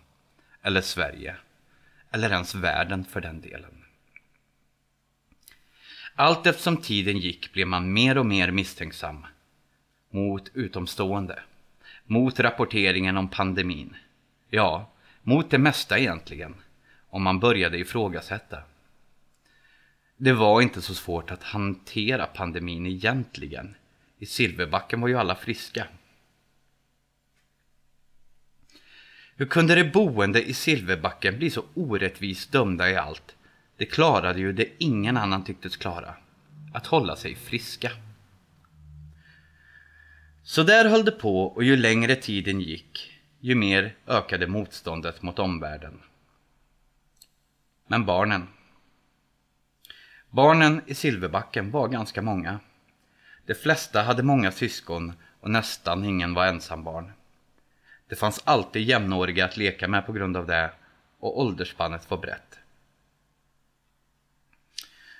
Eller 0.62 0.80
Sverige. 0.80 1.36
Eller 2.10 2.30
ens 2.30 2.54
världen 2.54 3.04
för 3.04 3.20
den 3.20 3.40
delen. 3.40 3.84
Allt 6.14 6.46
eftersom 6.46 6.76
tiden 6.76 7.18
gick 7.18 7.52
blev 7.52 7.66
man 7.66 7.92
mer 7.92 8.18
och 8.18 8.26
mer 8.26 8.50
misstänksam. 8.50 9.26
Mot 10.10 10.50
utomstående. 10.54 11.42
Mot 12.04 12.40
rapporteringen 12.40 13.16
om 13.16 13.28
pandemin. 13.28 13.96
Ja, 14.50 14.92
Mot 15.24 15.50
det 15.50 15.58
mesta 15.58 15.98
egentligen, 15.98 16.54
om 17.12 17.22
man 17.22 17.40
började 17.40 17.78
ifrågasätta. 17.78 18.62
Det 20.16 20.32
var 20.32 20.60
inte 20.60 20.82
så 20.82 20.94
svårt 20.94 21.30
att 21.30 21.42
hantera 21.42 22.26
pandemin 22.26 22.86
egentligen. 22.86 23.74
I 24.18 24.26
Silverbacken 24.26 25.00
var 25.00 25.08
ju 25.08 25.18
alla 25.18 25.34
friska. 25.34 25.86
Hur 29.36 29.46
kunde 29.46 29.74
de 29.74 29.84
boende 29.90 30.42
i 30.42 30.54
Silverbacken 30.54 31.38
bli 31.38 31.50
så 31.50 31.64
orättvist 31.74 32.52
dömda 32.52 32.90
i 32.90 32.96
allt? 32.96 33.36
De 33.76 33.86
klarade 33.86 34.40
ju 34.40 34.52
det 34.52 34.68
ingen 34.78 35.16
annan 35.16 35.44
tycktes 35.44 35.76
klara. 35.76 36.14
Att 36.74 36.86
hålla 36.86 37.16
sig 37.16 37.34
friska. 37.34 37.90
Så 40.42 40.62
där 40.62 40.88
höll 40.88 41.04
det 41.04 41.10
på 41.10 41.42
och 41.42 41.64
ju 41.64 41.76
längre 41.76 42.16
tiden 42.16 42.60
gick, 42.60 43.20
ju 43.40 43.54
mer 43.54 43.94
ökade 44.06 44.46
motståndet 44.46 45.22
mot 45.22 45.38
omvärlden. 45.38 46.00
Men 47.92 48.04
barnen. 48.04 48.48
Barnen 50.30 50.80
i 50.86 50.94
Silverbacken 50.94 51.70
var 51.70 51.88
ganska 51.88 52.22
många. 52.22 52.60
De 53.46 53.54
flesta 53.54 54.02
hade 54.02 54.22
många 54.22 54.52
syskon 54.52 55.12
och 55.40 55.50
nästan 55.50 56.04
ingen 56.04 56.34
var 56.34 56.46
ensambarn. 56.46 57.12
Det 58.08 58.16
fanns 58.16 58.42
alltid 58.44 58.82
jämnåriga 58.82 59.44
att 59.44 59.56
leka 59.56 59.88
med 59.88 60.06
på 60.06 60.12
grund 60.12 60.36
av 60.36 60.46
det 60.46 60.70
och 61.20 61.40
åldersspannet 61.40 62.10
var 62.10 62.18
brett. 62.18 62.58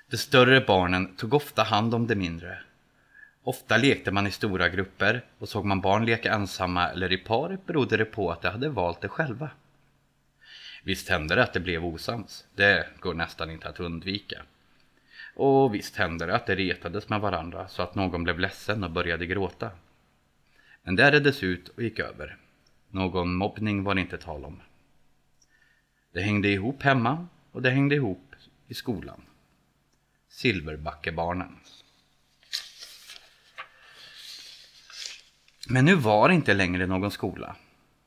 De 0.09 0.17
större 0.17 0.61
barnen 0.61 1.15
tog 1.15 1.33
ofta 1.33 1.63
hand 1.63 1.93
om 1.95 2.07
de 2.07 2.15
mindre. 2.15 2.57
Ofta 3.43 3.77
lekte 3.77 4.11
man 4.11 4.27
i 4.27 4.31
stora 4.31 4.69
grupper 4.69 5.25
och 5.39 5.49
såg 5.49 5.65
man 5.65 5.81
barn 5.81 6.05
leka 6.05 6.33
ensamma 6.33 6.89
eller 6.89 7.11
i 7.11 7.17
par 7.17 7.57
berodde 7.65 7.97
det 7.97 8.05
på 8.05 8.31
att 8.31 8.41
de 8.41 8.47
hade 8.47 8.69
valt 8.69 9.01
det 9.01 9.09
själva. 9.09 9.49
Visst 10.83 11.09
hände 11.09 11.35
det 11.35 11.43
att 11.43 11.53
det 11.53 11.59
blev 11.59 11.85
osams, 11.85 12.45
det 12.55 12.87
går 12.99 13.13
nästan 13.13 13.51
inte 13.51 13.69
att 13.69 13.79
undvika. 13.79 14.43
Och 15.35 15.75
visst 15.75 15.95
hände 15.95 16.25
det 16.25 16.35
att 16.35 16.47
de 16.47 16.55
retades 16.55 17.09
med 17.09 17.21
varandra 17.21 17.67
så 17.67 17.81
att 17.81 17.95
någon 17.95 18.23
blev 18.23 18.39
ledsen 18.39 18.83
och 18.83 18.91
började 18.91 19.25
gråta. 19.25 19.71
Men 20.83 20.95
det 20.95 21.11
reddes 21.11 21.43
ut 21.43 21.69
och 21.69 21.83
gick 21.83 21.99
över. 21.99 22.37
Någon 22.89 23.35
mobbning 23.35 23.83
var 23.83 23.95
det 23.95 24.01
inte 24.01 24.17
tal 24.17 24.45
om. 24.45 24.61
Det 26.11 26.21
hängde 26.21 26.47
ihop 26.47 26.83
hemma 26.83 27.27
och 27.51 27.61
det 27.61 27.69
hängde 27.69 27.95
ihop 27.95 28.35
i 28.67 28.73
skolan. 28.73 29.21
Silverbackebarnen. 30.29 31.59
Men 35.67 35.85
nu 35.85 35.95
var 35.95 36.29
det 36.29 36.35
inte 36.35 36.53
längre 36.53 36.87
någon 36.87 37.11
skola. 37.11 37.55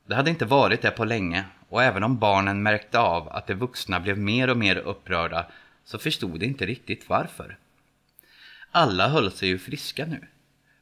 Det 0.06 0.14
hade 0.14 0.30
inte 0.30 0.45
varit 0.45 0.83
det 0.83 0.90
på 0.90 1.04
länge 1.04 1.45
och 1.68 1.82
även 1.82 2.02
om 2.02 2.18
barnen 2.18 2.62
märkte 2.62 2.99
av 2.99 3.28
att 3.28 3.46
de 3.46 3.54
vuxna 3.54 4.00
blev 4.00 4.18
mer 4.18 4.50
och 4.50 4.56
mer 4.56 4.76
upprörda 4.76 5.46
så 5.85 5.99
förstod 5.99 6.40
de 6.40 6.46
inte 6.46 6.66
riktigt 6.66 7.08
varför. 7.08 7.58
Alla 8.70 9.08
höll 9.08 9.32
sig 9.32 9.49
ju 9.49 9.58
friska 9.58 10.06
nu. 10.06 10.26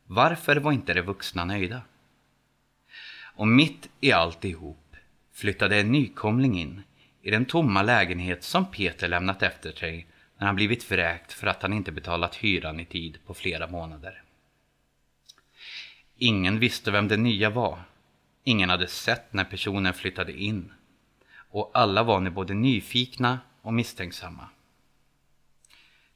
Varför 0.06 0.56
var 0.56 0.72
inte 0.72 0.94
de 0.94 1.00
vuxna 1.00 1.44
nöjda? 1.44 1.80
Och 3.36 3.48
mitt 3.48 3.88
i 4.00 4.12
alltihop 4.12 4.96
flyttade 5.32 5.80
en 5.80 5.92
nykomling 5.92 6.60
in 6.60 6.82
i 7.22 7.30
den 7.30 7.44
tomma 7.44 7.82
lägenhet 7.82 8.42
som 8.44 8.66
Peter 8.70 9.08
lämnat 9.08 9.42
efter 9.42 9.72
sig 9.72 10.06
när 10.38 10.46
han 10.46 10.56
blivit 10.56 10.90
vräkt 10.90 11.32
för 11.32 11.46
att 11.46 11.62
han 11.62 11.72
inte 11.72 11.92
betalat 11.92 12.34
hyran 12.34 12.80
i 12.80 12.84
tid 12.84 13.18
på 13.26 13.34
flera 13.34 13.66
månader. 13.66 14.22
Ingen 16.18 16.58
visste 16.58 16.90
vem 16.90 17.08
den 17.08 17.22
nya 17.22 17.50
var. 17.50 17.78
Ingen 18.44 18.70
hade 18.70 18.86
sett 18.86 19.32
när 19.32 19.44
personen 19.44 19.94
flyttade 19.94 20.32
in. 20.32 20.72
Och 21.50 21.70
alla 21.74 22.02
var 22.02 22.20
nu 22.20 22.30
både 22.30 22.54
nyfikna 22.54 23.40
och 23.62 23.74
misstänksamma. 23.74 24.48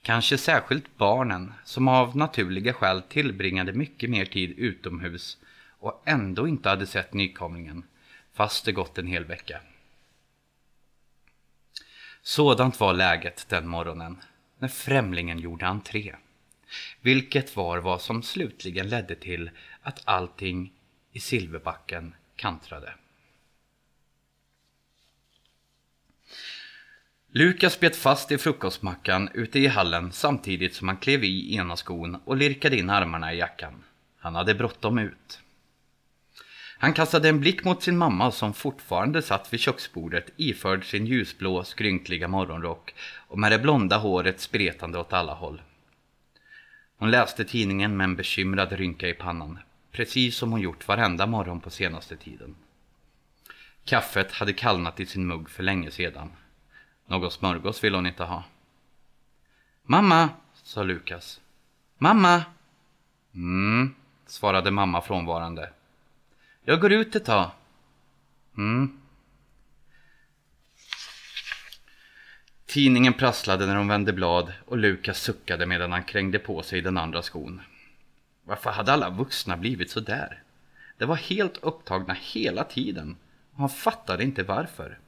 Kanske 0.02 0.38
särskilt 0.38 0.96
barnen 0.96 1.54
som 1.64 1.88
av 1.88 2.16
naturliga 2.16 2.72
skäl 2.72 3.02
tillbringade 3.02 3.72
mycket 3.72 4.10
mer 4.10 4.24
tid 4.24 4.50
utomhus 4.58 5.38
och 5.78 6.02
ändå 6.06 6.48
inte 6.48 6.68
hade 6.68 6.86
sett 6.86 7.14
nykomlingen 7.14 7.82
fast 8.32 8.64
det 8.64 8.72
gått 8.72 8.98
en 8.98 9.06
hel 9.06 9.24
vecka. 9.24 9.60
Sådant 12.22 12.80
var 12.80 12.92
läget 12.94 13.46
den 13.48 13.68
morgonen 13.68 14.18
när 14.58 14.68
främlingen 14.68 15.38
gjorde 15.38 15.66
entré. 15.66 16.14
Vilket 17.00 17.56
var 17.56 17.78
vad 17.78 18.02
som 18.02 18.22
slutligen 18.22 18.88
ledde 18.88 19.14
till 19.14 19.50
att 19.82 20.02
allting 20.04 20.72
i 21.12 21.20
Silverbacken 21.20 22.14
kantrade. 22.38 22.94
Lukas 27.30 27.80
bet 27.80 27.96
fast 27.96 28.32
i 28.32 28.38
frukostmackan 28.38 29.28
ute 29.34 29.58
i 29.58 29.66
hallen 29.66 30.12
samtidigt 30.12 30.74
som 30.74 30.88
han 30.88 30.96
klev 30.96 31.24
i 31.24 31.56
ena 31.56 31.76
skon 31.76 32.14
och 32.24 32.36
lirkade 32.36 32.76
in 32.76 32.90
armarna 32.90 33.34
i 33.34 33.38
jackan. 33.38 33.84
Han 34.18 34.34
hade 34.34 34.54
bråttom 34.54 34.98
ut. 34.98 35.40
Han 36.78 36.92
kastade 36.92 37.28
en 37.28 37.40
blick 37.40 37.64
mot 37.64 37.82
sin 37.82 37.98
mamma 37.98 38.30
som 38.30 38.54
fortfarande 38.54 39.22
satt 39.22 39.52
vid 39.52 39.60
köksbordet 39.60 40.30
iförd 40.36 40.84
sin 40.84 41.06
ljusblå 41.06 41.64
skrynkliga 41.64 42.28
morgonrock 42.28 42.94
och 43.28 43.38
med 43.38 43.52
det 43.52 43.58
blonda 43.58 43.96
håret 43.96 44.40
spretande 44.40 44.98
åt 44.98 45.12
alla 45.12 45.34
håll. 45.34 45.62
Hon 46.98 47.10
läste 47.10 47.44
tidningen 47.44 47.96
med 47.96 48.04
en 48.04 48.16
bekymrad 48.16 48.72
rynka 48.72 49.08
i 49.08 49.14
pannan, 49.14 49.58
precis 49.92 50.36
som 50.36 50.52
hon 50.52 50.60
gjort 50.60 50.88
varenda 50.88 51.26
morgon 51.26 51.60
på 51.60 51.70
senaste 51.70 52.16
tiden. 52.16 52.56
Kaffet 53.84 54.32
hade 54.32 54.52
kallnat 54.52 55.00
i 55.00 55.06
sin 55.06 55.26
mugg 55.26 55.50
för 55.50 55.62
länge 55.62 55.90
sedan. 55.90 56.32
Någon 57.06 57.30
smörgås 57.30 57.84
ville 57.84 57.96
hon 57.96 58.06
inte 58.06 58.24
ha. 58.24 58.44
Mamma, 59.82 60.28
sa 60.54 60.82
Lukas. 60.82 61.40
Mamma! 61.98 62.44
Mm, 63.34 63.94
svarade 64.26 64.70
mamma 64.70 65.02
frånvarande. 65.02 65.70
Jag 66.64 66.80
går 66.80 66.92
ut 66.92 67.16
ett 67.16 67.24
tag. 67.24 67.50
Mm. 68.56 69.00
Tidningen 72.66 73.12
prasslade 73.12 73.66
när 73.66 73.76
hon 73.76 73.88
vände 73.88 74.12
blad 74.12 74.52
och 74.66 74.78
Lukas 74.78 75.20
suckade 75.20 75.66
medan 75.66 75.92
han 75.92 76.04
krängde 76.04 76.38
på 76.38 76.62
sig 76.62 76.80
den 76.80 76.98
andra 76.98 77.22
skon. 77.22 77.60
Varför 78.48 78.70
hade 78.70 78.92
alla 78.92 79.10
vuxna 79.10 79.56
blivit 79.56 79.90
så 79.90 80.00
där? 80.00 80.42
De 80.98 81.04
var 81.04 81.16
helt 81.16 81.56
upptagna 81.56 82.14
hela 82.14 82.64
tiden 82.64 83.16
och 83.52 83.58
han 83.58 83.68
fattade 83.68 84.24
inte 84.24 84.42
varför. 84.42 84.98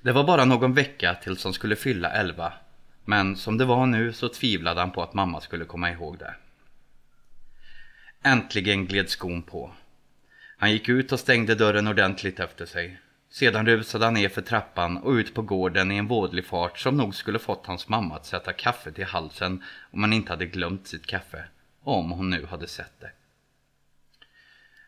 Det 0.00 0.12
var 0.12 0.24
bara 0.24 0.44
någon 0.44 0.74
vecka 0.74 1.14
tills 1.14 1.44
han 1.44 1.52
skulle 1.52 1.76
fylla 1.76 2.10
elva 2.10 2.52
men 3.04 3.36
som 3.36 3.58
det 3.58 3.64
var 3.64 3.86
nu 3.86 4.12
så 4.12 4.28
tvivlade 4.28 4.80
han 4.80 4.90
på 4.90 5.02
att 5.02 5.14
mamma 5.14 5.40
skulle 5.40 5.64
komma 5.64 5.90
ihåg 5.90 6.18
det. 6.18 6.34
Äntligen 8.22 8.86
gled 8.86 9.08
skon 9.08 9.42
på. 9.42 9.72
Han 10.56 10.72
gick 10.72 10.88
ut 10.88 11.12
och 11.12 11.20
stängde 11.20 11.54
dörren 11.54 11.88
ordentligt 11.88 12.40
efter 12.40 12.66
sig. 12.66 13.00
Sedan 13.34 13.66
rusade 13.66 14.04
han 14.04 14.14
ner 14.14 14.28
för 14.28 14.42
trappan 14.42 14.96
och 14.96 15.12
ut 15.12 15.34
på 15.34 15.42
gården 15.42 15.92
i 15.92 15.96
en 15.96 16.06
vådlig 16.06 16.46
fart 16.46 16.78
som 16.78 16.96
nog 16.96 17.14
skulle 17.14 17.38
fått 17.38 17.66
hans 17.66 17.88
mamma 17.88 18.16
att 18.16 18.26
sätta 18.26 18.52
kaffet 18.52 18.98
i 18.98 19.02
halsen 19.02 19.62
om 19.90 20.02
han 20.02 20.12
inte 20.12 20.32
hade 20.32 20.46
glömt 20.46 20.86
sitt 20.86 21.06
kaffe. 21.06 21.44
Om 21.80 22.10
hon 22.10 22.30
nu 22.30 22.46
hade 22.46 22.66
sett 22.66 23.00
det. 23.00 23.10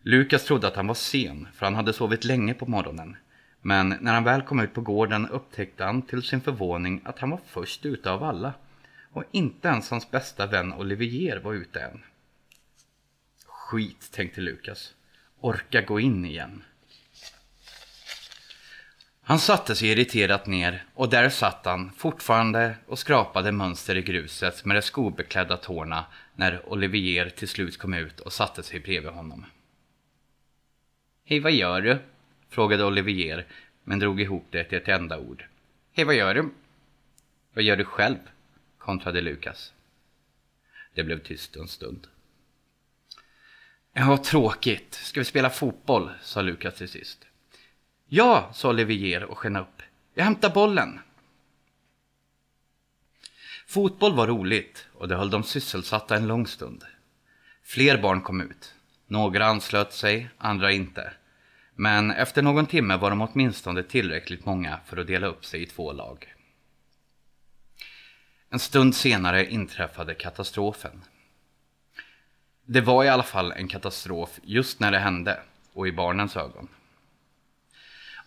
Lukas 0.01 0.45
trodde 0.45 0.67
att 0.67 0.77
han 0.77 0.87
var 0.87 0.95
sen, 0.95 1.49
för 1.55 1.67
han 1.67 1.75
hade 1.75 1.93
sovit 1.93 2.25
länge 2.25 2.55
på 2.55 2.67
morgonen. 2.67 3.17
Men 3.61 3.89
när 4.01 4.15
han 4.15 4.25
väl 4.25 4.43
kom 4.43 4.61
ut 4.61 4.75
på 4.75 4.81
gården 4.81 5.29
upptäckte 5.29 5.85
han 5.85 6.03
till 6.03 6.23
sin 6.23 6.41
förvåning 6.41 7.01
att 7.05 7.19
han 7.19 7.31
var 7.31 7.41
först 7.47 7.87
ute 7.87 8.11
av 8.11 8.25
alla. 8.25 8.55
Och 9.13 9.25
inte 9.31 9.69
ens 9.69 9.91
hans 9.91 10.11
bästa 10.11 10.47
vän 10.47 10.73
Olivier 10.73 11.41
var 11.41 11.55
ute 11.55 11.81
än. 11.81 12.03
Skit, 13.47 14.13
tänkte 14.13 14.41
Lukas. 14.41 14.95
Orka 15.41 15.81
gå 15.81 16.01
in 16.01 16.25
igen. 16.25 16.63
Han 19.29 19.39
satte 19.39 19.75
sig 19.75 19.89
irriterat 19.89 20.47
ner 20.47 20.85
och 20.95 21.09
där 21.09 21.29
satt 21.29 21.65
han 21.65 21.93
fortfarande 21.93 22.77
och 22.87 22.99
skrapade 22.99 23.53
mönster 23.53 23.97
i 23.97 24.03
gruset 24.03 24.65
med 24.65 24.77
de 24.77 24.83
skobeklädda 24.83 25.57
tårna 25.57 26.05
när 26.35 26.73
Olivier 26.73 27.31
till 27.31 27.49
slut 27.49 27.79
kom 27.79 27.95
ut 27.95 28.21
och 28.21 28.33
satte 28.33 28.63
sig 28.63 28.81
bredvid 28.81 29.11
honom. 29.11 29.47
Hej, 31.25 31.41
vad 31.41 31.53
gör 31.53 31.81
du? 31.81 31.99
frågade 32.49 32.85
Olivier 32.85 33.47
men 33.85 33.99
drog 33.99 34.21
ihop 34.21 34.47
det 34.51 34.65
till 34.65 34.79
ett 34.79 34.89
enda 34.89 35.19
ord. 35.19 35.45
Hej, 35.93 36.05
vad 36.05 36.15
gör 36.15 36.35
du? 36.35 36.51
Vad 37.55 37.65
gör 37.65 37.77
du 37.77 37.85
själv? 37.85 38.19
kontrade 38.79 39.21
Lukas. 39.21 39.73
Det 40.95 41.05
blev 41.05 41.19
tyst 41.19 41.57
en 41.57 41.69
stund. 41.69 42.07
Ja, 43.93 44.17
tråkigt. 44.17 44.95
Ska 44.95 45.21
vi 45.21 45.25
spela 45.25 45.51
fotboll? 45.51 46.11
sa 46.23 46.43
Lukas 46.43 46.75
till 46.75 46.89
sist. 46.89 47.27
Ja, 48.09 48.51
sa 48.55 48.69
Olivier 48.69 49.25
och 49.25 49.39
sken 49.39 49.57
upp. 49.57 49.83
Jag 50.15 50.25
hämtar 50.25 50.51
bollen. 50.51 51.01
Fotboll 53.67 54.15
var 54.15 54.27
roligt 54.27 54.87
och 54.95 55.09
det 55.09 55.17
höll 55.17 55.31
de 55.31 55.43
sysselsatta 55.43 56.17
en 56.17 56.27
lång 56.27 56.47
stund. 56.47 56.85
Fler 57.63 57.99
barn 57.99 58.21
kom 58.21 58.41
ut. 58.41 58.75
Några 59.07 59.47
anslöt 59.47 59.93
sig, 59.93 60.29
andra 60.39 60.73
inte. 60.73 61.13
Men 61.75 62.11
efter 62.11 62.43
någon 62.43 62.67
timme 62.67 62.97
var 62.97 63.11
de 63.11 63.23
åtminstone 63.23 63.83
tillräckligt 63.83 64.47
många 64.47 64.81
för 64.87 64.97
att 64.97 65.07
dela 65.07 65.27
upp 65.27 65.45
sig 65.45 65.63
i 65.63 65.67
två 65.67 65.93
lag. 65.93 66.35
En 68.51 68.59
stund 68.59 68.95
senare 68.95 69.51
inträffade 69.51 70.15
katastrofen. 70.15 71.05
Det 72.65 72.81
var 72.81 73.05
i 73.05 73.09
alla 73.09 73.23
fall 73.23 73.53
en 73.53 73.69
katastrof 73.69 74.41
just 74.43 74.81
när 74.81 74.93
det 74.93 74.99
hände 74.99 75.41
och 75.73 75.89
i 75.89 75.93
barnens 75.93 76.37
ögon. 76.37 76.69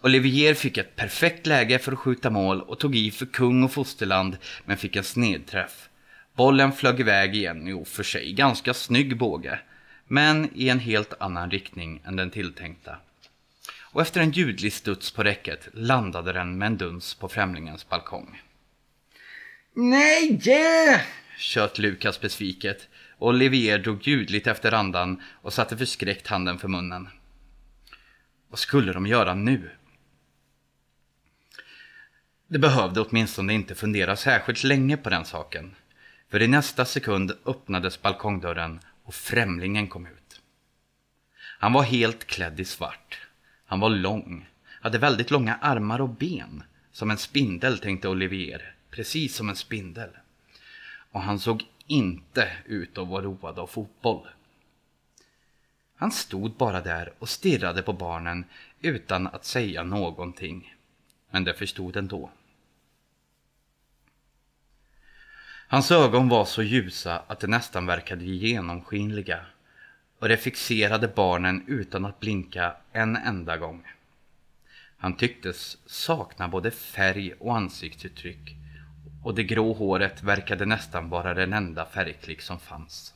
Olivier 0.02 0.54
fick 0.54 0.78
ett 0.78 0.96
perfekt 0.96 1.48
läge 1.48 1.80
för 1.80 1.92
att 1.92 2.00
skjuta 2.00 2.30
mål 2.30 2.62
och 2.62 2.80
tog 2.80 2.96
i 2.96 3.12
för 3.12 3.26
kung 3.26 3.64
och 3.64 3.72
fosterland 3.72 4.38
men 4.66 4.78
fick 4.78 4.96
en 4.96 5.04
snedträff. 5.04 5.90
Bollen 6.36 6.72
flög 6.72 7.00
iväg 7.00 7.36
i 7.36 7.46
en 7.46 7.68
i 7.68 7.74
och 7.74 7.88
för 7.88 8.04
sig 8.04 8.34
ganska 8.34 8.74
snygg 8.74 9.18
båge, 9.18 9.60
men 10.08 10.50
i 10.56 10.70
en 10.70 10.80
helt 10.80 11.14
annan 11.20 11.52
riktning 11.52 12.02
än 12.06 12.16
den 12.16 12.32
tilltänkta. 12.32 12.98
Och 13.80 14.02
efter 14.02 14.22
en 14.22 14.32
ljudlig 14.32 14.74
studs 14.74 15.12
på 15.12 15.24
räcket 15.24 15.68
landade 15.74 16.34
den 16.34 16.58
med 16.58 16.66
en 16.66 16.78
duns 16.78 17.14
på 17.14 17.30
främlingens 17.30 17.90
balkong. 17.90 18.42
Nej! 19.74 20.42
Yeah! 20.46 21.02
tjöt 21.38 21.80
Lukas 21.80 22.22
besviket 22.22 22.88
och 23.18 23.28
Olivier 23.28 23.80
drog 23.80 24.08
ljudligt 24.08 24.48
efter 24.48 24.72
andan 24.72 25.22
och 25.42 25.54
satte 25.54 25.78
förskräckt 25.78 26.28
handen 26.28 26.60
för 26.60 26.68
munnen. 26.68 27.10
Vad 28.50 28.60
skulle 28.60 28.94
de 28.94 29.08
göra 29.08 29.36
nu? 29.36 29.70
Det 32.52 32.60
behövde 32.60 33.02
åtminstone 33.02 33.54
inte 33.54 33.76
fundera 33.76 34.16
särskilt 34.16 34.64
länge 34.64 34.98
på 34.98 35.10
den 35.10 35.26
saken. 35.26 35.76
För 36.30 36.42
i 36.42 36.48
nästa 36.48 36.86
sekund 36.86 37.32
öppnades 37.46 38.02
balkongdörren 38.02 38.80
och 39.04 39.14
främlingen 39.14 39.88
kom 39.88 40.06
ut. 40.06 40.42
Han 41.60 41.74
var 41.74 41.84
helt 41.84 42.26
klädd 42.26 42.60
i 42.60 42.66
svart. 42.66 43.28
Han 43.66 43.80
var 43.80 43.90
lång, 43.90 44.50
hade 44.82 44.98
väldigt 44.98 45.32
långa 45.32 45.56
armar 45.56 46.02
och 46.02 46.10
ben. 46.10 46.64
Som 46.92 47.12
en 47.12 47.18
spindel 47.18 47.80
tänkte 47.80 48.10
Olivier, 48.10 48.76
precis 48.92 49.36
som 49.36 49.50
en 49.50 49.56
spindel. 49.56 50.10
Och 51.12 51.22
han 51.22 51.40
såg 51.40 51.64
inte 51.88 52.52
ut 52.66 52.98
att 52.98 53.08
vara 53.08 53.24
road 53.24 53.60
av 53.60 53.68
fotboll. 53.68 54.28
Han 55.96 56.12
stod 56.12 56.52
bara 56.52 56.82
där 56.82 57.14
och 57.20 57.30
stirrade 57.30 57.82
på 57.82 57.94
barnen 57.94 58.46
utan 58.82 59.28
att 59.28 59.46
säga 59.46 59.84
någonting. 59.84 60.76
Men 61.32 61.44
det 61.44 61.54
förstod 61.54 61.98
ändå. 61.98 62.32
Hans 65.72 65.92
ögon 65.92 66.30
var 66.30 66.46
så 66.46 66.64
ljusa 66.64 67.24
att 67.28 67.40
de 67.40 67.48
nästan 67.48 67.86
verkade 67.86 68.26
genomskinliga 68.26 69.46
och 70.20 70.30
det 70.30 70.38
fixerade 70.38 71.08
barnen 71.08 71.64
utan 71.68 72.06
att 72.06 72.20
blinka 72.20 72.76
en 72.92 73.16
enda 73.16 73.58
gång. 73.58 73.84
Han 74.98 75.18
tycktes 75.18 75.78
sakna 75.86 76.48
både 76.48 76.72
färg 76.72 77.34
och 77.40 77.56
ansiktsuttryck 77.56 78.56
och 79.24 79.36
det 79.36 79.44
grå 79.44 79.74
håret 79.74 80.24
verkade 80.24 80.66
nästan 80.66 81.10
vara 81.10 81.34
den 81.34 81.54
enda 81.54 81.86
färgklick 81.86 82.42
som 82.42 82.60
fanns. 82.60 83.14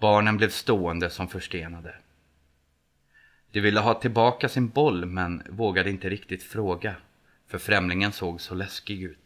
Barnen 0.00 0.36
blev 0.36 0.50
stående 0.50 1.10
som 1.10 1.28
förstenade. 1.28 1.94
De 3.50 3.60
ville 3.60 3.80
ha 3.80 3.94
tillbaka 3.94 4.48
sin 4.48 4.68
boll 4.68 5.06
men 5.06 5.42
vågade 5.48 5.90
inte 5.90 6.08
riktigt 6.08 6.42
fråga 6.42 6.94
för 7.46 7.58
främlingen 7.58 8.12
såg 8.12 8.40
så 8.40 8.54
läskig 8.54 9.02
ut. 9.02 9.25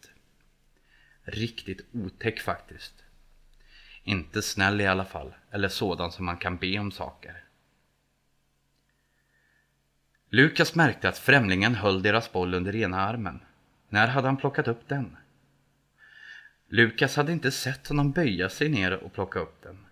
Riktigt 1.23 1.85
otäck 1.93 2.39
faktiskt. 2.39 2.93
Inte 4.03 4.41
snäll 4.41 4.81
i 4.81 4.87
alla 4.87 5.05
fall, 5.05 5.33
eller 5.51 5.69
sådan 5.69 6.11
som 6.11 6.25
man 6.25 6.37
kan 6.37 6.57
be 6.57 6.79
om 6.79 6.91
saker. 6.91 7.43
Lukas 10.29 10.75
märkte 10.75 11.09
att 11.09 11.17
främlingen 11.17 11.75
höll 11.75 12.01
deras 12.01 12.31
boll 12.31 12.53
under 12.53 12.75
ena 12.75 13.01
armen. 13.01 13.39
När 13.89 14.07
hade 14.07 14.27
han 14.27 14.37
plockat 14.37 14.67
upp 14.67 14.87
den? 14.87 15.17
Lukas 16.67 17.15
hade 17.15 17.31
inte 17.31 17.51
sett 17.51 17.87
honom 17.87 18.11
böja 18.11 18.49
sig 18.49 18.69
ner 18.69 18.91
och 18.91 19.13
plocka 19.13 19.39
upp 19.39 19.61
den. 19.63 19.85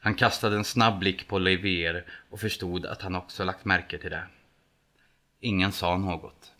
Han 0.00 0.14
kastade 0.14 0.56
en 0.56 0.64
snabb 0.64 0.98
blick 0.98 1.28
på 1.28 1.36
Olivier 1.36 2.04
och 2.30 2.40
förstod 2.40 2.86
att 2.86 3.02
han 3.02 3.14
också 3.14 3.44
lagt 3.44 3.64
märke 3.64 3.98
till 3.98 4.10
det. 4.10 4.26
Ingen 5.40 5.72
sa 5.72 5.96
något. 5.96 6.51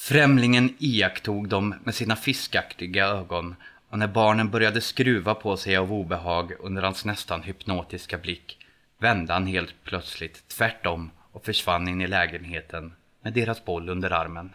Främlingen 0.00 0.74
iakttog 0.78 1.48
dem 1.48 1.74
med 1.84 1.94
sina 1.94 2.16
fiskaktiga 2.16 3.06
ögon 3.06 3.54
och 3.88 3.98
när 3.98 4.06
barnen 4.06 4.50
började 4.50 4.80
skruva 4.80 5.34
på 5.34 5.56
sig 5.56 5.76
av 5.76 5.92
obehag 5.92 6.52
under 6.60 6.82
hans 6.82 7.04
nästan 7.04 7.42
hypnotiska 7.42 8.18
blick 8.18 8.66
vände 8.98 9.32
han 9.32 9.46
helt 9.46 9.74
plötsligt 9.84 10.48
tvärtom 10.48 11.10
och 11.32 11.44
försvann 11.44 11.88
in 11.88 12.00
i 12.00 12.06
lägenheten 12.06 12.92
med 13.22 13.32
deras 13.32 13.64
boll 13.64 13.88
under 13.88 14.10
armen. 14.10 14.50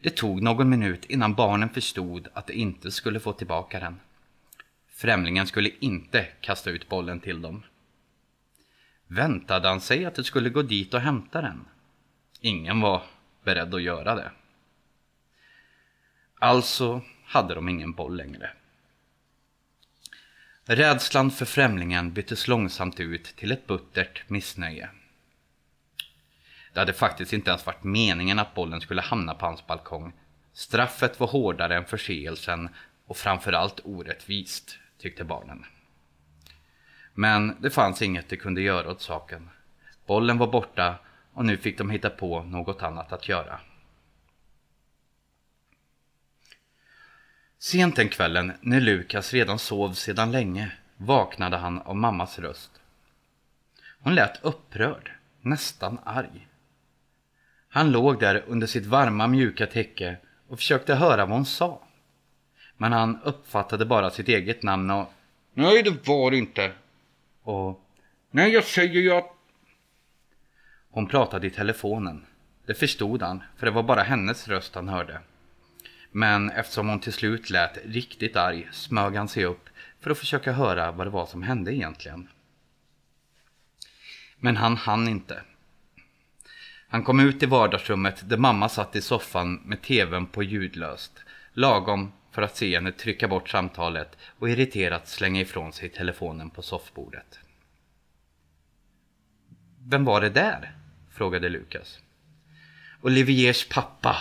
Det 0.00 0.10
tog 0.10 0.42
någon 0.42 0.68
minut 0.68 1.04
innan 1.04 1.34
barnen 1.34 1.68
förstod 1.68 2.28
att 2.32 2.46
de 2.46 2.52
inte 2.52 2.90
skulle 2.90 3.20
få 3.20 3.32
tillbaka 3.32 3.80
den. 3.80 4.00
Främlingen 4.88 5.46
skulle 5.46 5.70
inte 5.80 6.26
kasta 6.40 6.70
ut 6.70 6.88
bollen 6.88 7.20
till 7.20 7.42
dem. 7.42 7.62
Väntade 9.06 9.68
han 9.68 9.80
sig 9.80 10.04
att 10.04 10.14
de 10.14 10.24
skulle 10.24 10.50
gå 10.50 10.62
dit 10.62 10.94
och 10.94 11.00
hämta 11.00 11.42
den? 11.42 11.64
Ingen 12.40 12.80
var 12.80 13.02
beredd 13.44 13.74
att 13.74 13.82
göra 13.82 14.14
det. 14.14 14.30
Alltså 16.38 17.00
hade 17.24 17.54
de 17.54 17.68
ingen 17.68 17.92
boll 17.92 18.16
längre. 18.16 18.50
Rädslan 20.64 21.30
för 21.30 21.44
främlingen 21.44 22.12
byttes 22.12 22.48
långsamt 22.48 23.00
ut 23.00 23.24
till 23.24 23.52
ett 23.52 23.66
buttert 23.66 24.28
missnöje. 24.28 24.90
Det 26.72 26.80
hade 26.80 26.92
faktiskt 26.92 27.32
inte 27.32 27.50
ens 27.50 27.66
varit 27.66 27.84
meningen 27.84 28.38
att 28.38 28.54
bollen 28.54 28.80
skulle 28.80 29.00
hamna 29.00 29.34
på 29.34 29.46
hans 29.46 29.66
balkong. 29.66 30.12
Straffet 30.52 31.20
var 31.20 31.26
hårdare 31.26 31.76
än 31.76 31.84
förseelsen 31.84 32.68
och 33.06 33.16
framförallt 33.16 33.80
orättvist, 33.84 34.78
tyckte 34.98 35.24
barnen. 35.24 35.64
Men 37.14 37.56
det 37.60 37.70
fanns 37.70 38.02
inget 38.02 38.28
de 38.28 38.36
kunde 38.36 38.60
göra 38.60 38.90
åt 38.90 39.02
saken. 39.02 39.50
Bollen 40.06 40.38
var 40.38 40.46
borta 40.46 40.98
och 41.40 41.46
nu 41.46 41.56
fick 41.56 41.78
de 41.78 41.90
hitta 41.90 42.10
på 42.10 42.42
något 42.42 42.82
annat 42.82 43.12
att 43.12 43.28
göra. 43.28 43.60
Sent 47.58 47.96
den 47.96 48.08
kvällen, 48.08 48.52
när 48.60 48.80
Lukas 48.80 49.32
redan 49.32 49.58
sov 49.58 49.92
sedan 49.92 50.32
länge, 50.32 50.72
vaknade 50.96 51.56
han 51.56 51.78
av 51.78 51.96
mammas 51.96 52.38
röst. 52.38 52.70
Hon 54.00 54.14
lät 54.14 54.44
upprörd, 54.44 55.12
nästan 55.40 55.98
arg. 56.04 56.48
Han 57.68 57.92
låg 57.92 58.20
där 58.20 58.44
under 58.46 58.66
sitt 58.66 58.86
varma 58.86 59.26
mjuka 59.26 59.66
täcke 59.66 60.16
och 60.48 60.58
försökte 60.58 60.94
höra 60.94 61.26
vad 61.26 61.36
hon 61.36 61.46
sa. 61.46 61.82
Men 62.76 62.92
han 62.92 63.22
uppfattade 63.22 63.86
bara 63.86 64.10
sitt 64.10 64.28
eget 64.28 64.62
namn 64.62 64.90
och 64.90 65.12
Nej, 65.54 65.82
det 65.82 66.06
var 66.08 66.30
det 66.30 66.36
inte. 66.36 66.72
Och 67.42 67.80
Nej, 68.30 68.52
jag 68.52 68.64
säger 68.64 69.00
ju 69.00 69.12
att 69.12 69.39
hon 70.90 71.06
pratade 71.06 71.46
i 71.46 71.50
telefonen. 71.50 72.26
Det 72.66 72.74
förstod 72.74 73.22
han, 73.22 73.42
för 73.56 73.66
det 73.66 73.72
var 73.72 73.82
bara 73.82 74.02
hennes 74.02 74.48
röst 74.48 74.74
han 74.74 74.88
hörde. 74.88 75.20
Men 76.10 76.50
eftersom 76.50 76.88
hon 76.88 77.00
till 77.00 77.12
slut 77.12 77.50
lät 77.50 77.78
riktigt 77.84 78.36
arg 78.36 78.68
smög 78.72 79.16
han 79.16 79.28
sig 79.28 79.44
upp 79.44 79.68
för 80.00 80.10
att 80.10 80.18
försöka 80.18 80.52
höra 80.52 80.92
vad 80.92 81.06
det 81.06 81.10
var 81.10 81.26
som 81.26 81.42
hände 81.42 81.74
egentligen. 81.74 82.28
Men 84.36 84.56
han 84.56 84.76
hann 84.76 85.08
inte. 85.08 85.42
Han 86.88 87.04
kom 87.04 87.20
ut 87.20 87.42
i 87.42 87.46
vardagsrummet 87.46 88.28
där 88.28 88.36
mamma 88.36 88.68
satt 88.68 88.96
i 88.96 89.00
soffan 89.00 89.54
med 89.54 89.82
tvn 89.82 90.26
på 90.26 90.42
ljudlöst, 90.42 91.12
lagom 91.52 92.12
för 92.30 92.42
att 92.42 92.56
se 92.56 92.74
henne 92.74 92.92
trycka 92.92 93.28
bort 93.28 93.48
samtalet 93.48 94.18
och 94.38 94.50
irriterat 94.50 95.08
slänga 95.08 95.40
ifrån 95.40 95.72
sig 95.72 95.88
telefonen 95.88 96.50
på 96.50 96.62
soffbordet. 96.62 97.38
Vem 99.78 100.04
var 100.04 100.20
det 100.20 100.30
där? 100.30 100.79
Frågade 101.10 101.48
Lukas. 101.48 101.98
Oliviers 103.00 103.68
pappa, 103.68 104.16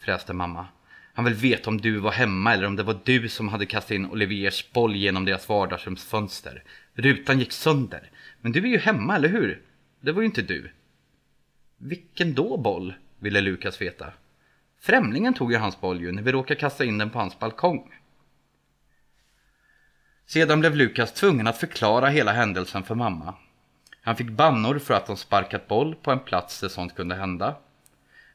fräste 0.00 0.32
mamma. 0.32 0.66
Han 1.14 1.24
vill 1.24 1.34
veta 1.34 1.70
om 1.70 1.80
du 1.80 1.98
var 1.98 2.12
hemma 2.12 2.54
eller 2.54 2.66
om 2.66 2.76
det 2.76 2.82
var 2.82 2.98
du 3.04 3.28
som 3.28 3.48
hade 3.48 3.66
kastat 3.66 3.90
in 3.90 4.10
Oliviers 4.10 4.72
boll 4.72 4.96
genom 4.96 5.24
deras 5.24 5.48
vardagsrumsfönster. 5.48 6.62
Rutan 6.94 7.38
gick 7.38 7.52
sönder. 7.52 8.10
Men 8.40 8.52
du 8.52 8.62
är 8.62 8.68
ju 8.68 8.78
hemma, 8.78 9.16
eller 9.16 9.28
hur? 9.28 9.62
Det 10.00 10.12
var 10.12 10.22
ju 10.22 10.26
inte 10.26 10.42
du. 10.42 10.70
Vilken 11.76 12.34
då 12.34 12.56
boll? 12.56 12.94
ville 13.18 13.40
Lukas 13.40 13.80
veta. 13.80 14.12
Främlingen 14.80 15.34
tog 15.34 15.52
ju 15.52 15.58
hans 15.58 15.80
boll 15.80 16.00
ju 16.00 16.12
när 16.12 16.22
vi 16.22 16.32
råkade 16.32 16.60
kasta 16.60 16.84
in 16.84 16.98
den 16.98 17.10
på 17.10 17.18
hans 17.18 17.38
balkong. 17.38 17.94
Sedan 20.26 20.60
blev 20.60 20.76
Lukas 20.76 21.12
tvungen 21.12 21.46
att 21.46 21.58
förklara 21.58 22.08
hela 22.08 22.32
händelsen 22.32 22.82
för 22.82 22.94
mamma. 22.94 23.34
Han 24.08 24.16
fick 24.16 24.30
bannor 24.30 24.78
för 24.78 24.94
att 24.94 25.06
de 25.06 25.16
sparkat 25.16 25.68
boll 25.68 25.94
på 25.94 26.10
en 26.10 26.20
plats 26.20 26.60
där 26.60 26.68
sånt 26.68 26.94
kunde 26.94 27.14
hända. 27.14 27.56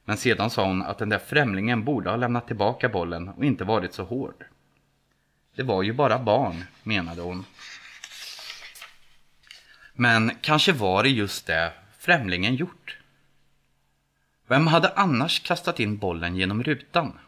Men 0.05 0.17
sedan 0.17 0.49
sa 0.49 0.65
hon 0.65 0.81
att 0.81 0.97
den 0.97 1.09
där 1.09 1.19
främlingen 1.19 1.83
borde 1.83 2.09
ha 2.09 2.17
lämnat 2.17 2.47
tillbaka 2.47 2.89
bollen 2.89 3.29
och 3.29 3.45
inte 3.45 3.63
varit 3.63 3.93
så 3.93 4.03
hård. 4.03 4.45
Det 5.55 5.63
var 5.63 5.83
ju 5.83 5.93
bara 5.93 6.19
barn, 6.19 6.63
menade 6.83 7.21
hon. 7.21 7.45
Men 9.93 10.31
kanske 10.41 10.71
var 10.71 11.03
det 11.03 11.09
just 11.09 11.47
det 11.47 11.73
främlingen 11.99 12.55
gjort. 12.55 12.97
Vem 14.47 14.67
hade 14.67 14.89
annars 14.89 15.39
kastat 15.39 15.79
in 15.79 15.97
bollen 15.97 16.35
genom 16.35 16.63
rutan? 16.63 17.19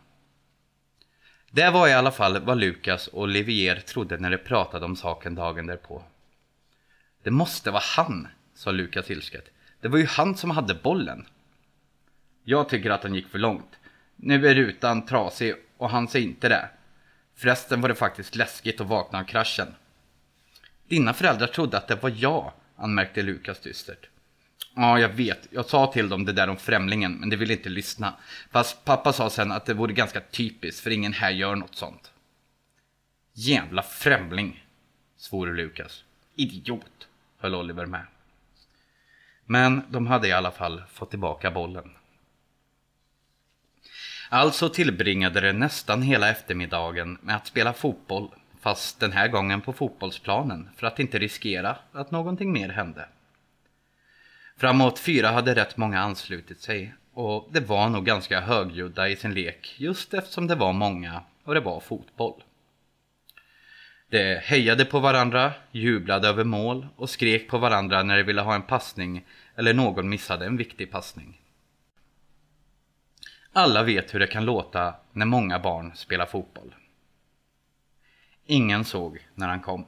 Det 1.52 1.70
var 1.70 1.88
i 1.88 1.94
alla 1.94 2.12
fall 2.12 2.40
vad 2.40 2.58
Lukas 2.58 3.08
och 3.08 3.22
Olivier 3.22 3.80
trodde 3.80 4.18
när 4.18 4.32
de 4.32 4.38
pratade 4.38 4.86
om 4.86 4.96
saken 4.96 5.36
dagen 5.36 5.68
därpå. 5.68 6.04
Det 7.26 7.32
måste 7.32 7.72
vara 7.72 7.84
han, 7.98 8.28
sa 8.56 8.72
Lukas 8.72 9.12
ilsket. 9.12 9.50
Det 9.82 9.88
var 9.88 9.98
ju 9.98 10.06
han 10.06 10.38
som 10.38 10.52
hade 10.52 10.74
bollen. 10.74 11.26
Jag 12.44 12.70
tycker 12.70 12.90
att 12.90 13.04
han 13.04 13.16
gick 13.16 13.28
för 13.28 13.40
långt. 13.40 13.80
Nu 14.16 14.48
är 14.48 14.56
rutan 14.56 15.06
trasig 15.06 15.56
och 15.78 15.90
han 15.90 16.08
ser 16.08 16.20
inte 16.20 16.50
det. 16.50 16.70
Förresten 17.36 17.82
var 17.82 17.90
det 17.90 17.96
faktiskt 17.96 18.36
läskigt 18.36 18.82
att 18.82 18.88
vakna 18.88 19.20
av 19.20 19.24
kraschen. 19.24 19.68
Dina 20.88 21.14
föräldrar 21.14 21.48
trodde 21.48 21.78
att 21.78 21.88
det 21.88 21.96
var 21.96 22.14
jag, 22.16 22.52
anmärkte 22.76 23.22
Lukas 23.22 23.60
dystert. 23.60 24.10
Ja, 24.76 25.00
jag 25.00 25.10
vet. 25.10 25.48
Jag 25.52 25.66
sa 25.66 25.92
till 25.92 26.10
dem 26.10 26.26
det 26.26 26.34
där 26.34 26.50
om 26.50 26.58
främlingen, 26.58 27.14
men 27.14 27.30
de 27.30 27.38
ville 27.38 27.54
inte 27.54 27.70
lyssna. 27.70 28.14
Fast 28.52 28.86
pappa 28.86 29.14
sa 29.14 29.30
sen 29.30 29.52
att 29.52 29.66
det 29.66 29.74
vore 29.74 29.94
ganska 29.94 30.22
typiskt, 30.22 30.84
för 30.84 30.92
ingen 30.92 31.14
här 31.14 31.32
gör 31.32 31.56
något 31.56 31.76
sånt. 31.76 32.12
Jävla 33.34 33.82
främling, 33.82 34.66
svor 35.18 35.48
Lukas. 35.48 36.04
Idiot, 36.36 37.08
höll 37.38 37.56
Oliver 37.56 37.86
med. 37.86 38.06
Men 39.46 39.82
de 39.90 40.08
hade 40.08 40.28
i 40.28 40.32
alla 40.32 40.52
fall 40.52 40.84
fått 40.90 41.10
tillbaka 41.10 41.52
bollen. 41.52 41.92
Alltså 44.30 44.70
tillbringade 44.70 45.42
de 45.42 45.54
nästan 45.54 46.02
hela 46.02 46.30
eftermiddagen 46.30 47.18
med 47.22 47.36
att 47.36 47.48
spela 47.48 47.74
fotboll, 47.74 48.30
fast 48.62 49.00
den 49.00 49.12
här 49.12 49.28
gången 49.28 49.62
på 49.62 49.74
fotbollsplanen 49.74 50.70
för 50.78 50.88
att 50.88 51.00
inte 51.00 51.20
riskera 51.20 51.76
att 51.92 52.12
någonting 52.12 52.52
mer 52.52 52.70
hände. 52.70 53.08
Framåt 54.58 55.00
fyra 55.00 55.28
hade 55.28 55.56
rätt 55.56 55.78
många 55.78 56.00
anslutit 56.00 56.62
sig 56.62 56.94
och 57.14 57.50
det 57.52 57.60
var 57.60 57.90
nog 57.90 58.06
ganska 58.06 58.42
högljudda 58.42 59.10
i 59.10 59.16
sin 59.16 59.34
lek 59.34 59.76
just 59.78 60.14
eftersom 60.14 60.48
det 60.48 60.56
var 60.56 60.74
många 60.74 61.22
och 61.44 61.54
det 61.54 61.60
var 61.60 61.80
fotboll. 61.80 62.44
De 64.10 64.36
hejade 64.36 64.86
på 64.86 65.00
varandra, 65.00 65.54
jublade 65.72 66.28
över 66.28 66.44
mål 66.44 66.88
och 66.96 67.10
skrek 67.10 67.50
på 67.50 67.58
varandra 67.58 68.04
när 68.04 68.18
de 68.18 68.24
ville 68.24 68.42
ha 68.42 68.56
en 68.56 68.62
passning 68.62 69.26
eller 69.56 69.74
någon 69.74 70.10
missade 70.10 70.46
en 70.46 70.58
viktig 70.58 70.92
passning. 70.92 71.42
Alla 73.54 73.84
vet 73.84 74.14
hur 74.14 74.20
det 74.20 74.28
kan 74.28 74.46
låta 74.46 74.96
när 75.12 75.26
många 75.26 75.60
barn 75.60 75.96
spelar 75.96 76.26
fotboll. 76.26 76.76
Ingen 78.46 78.86
såg 78.86 79.28
när 79.36 79.48
han 79.48 79.62
kom. 79.62 79.86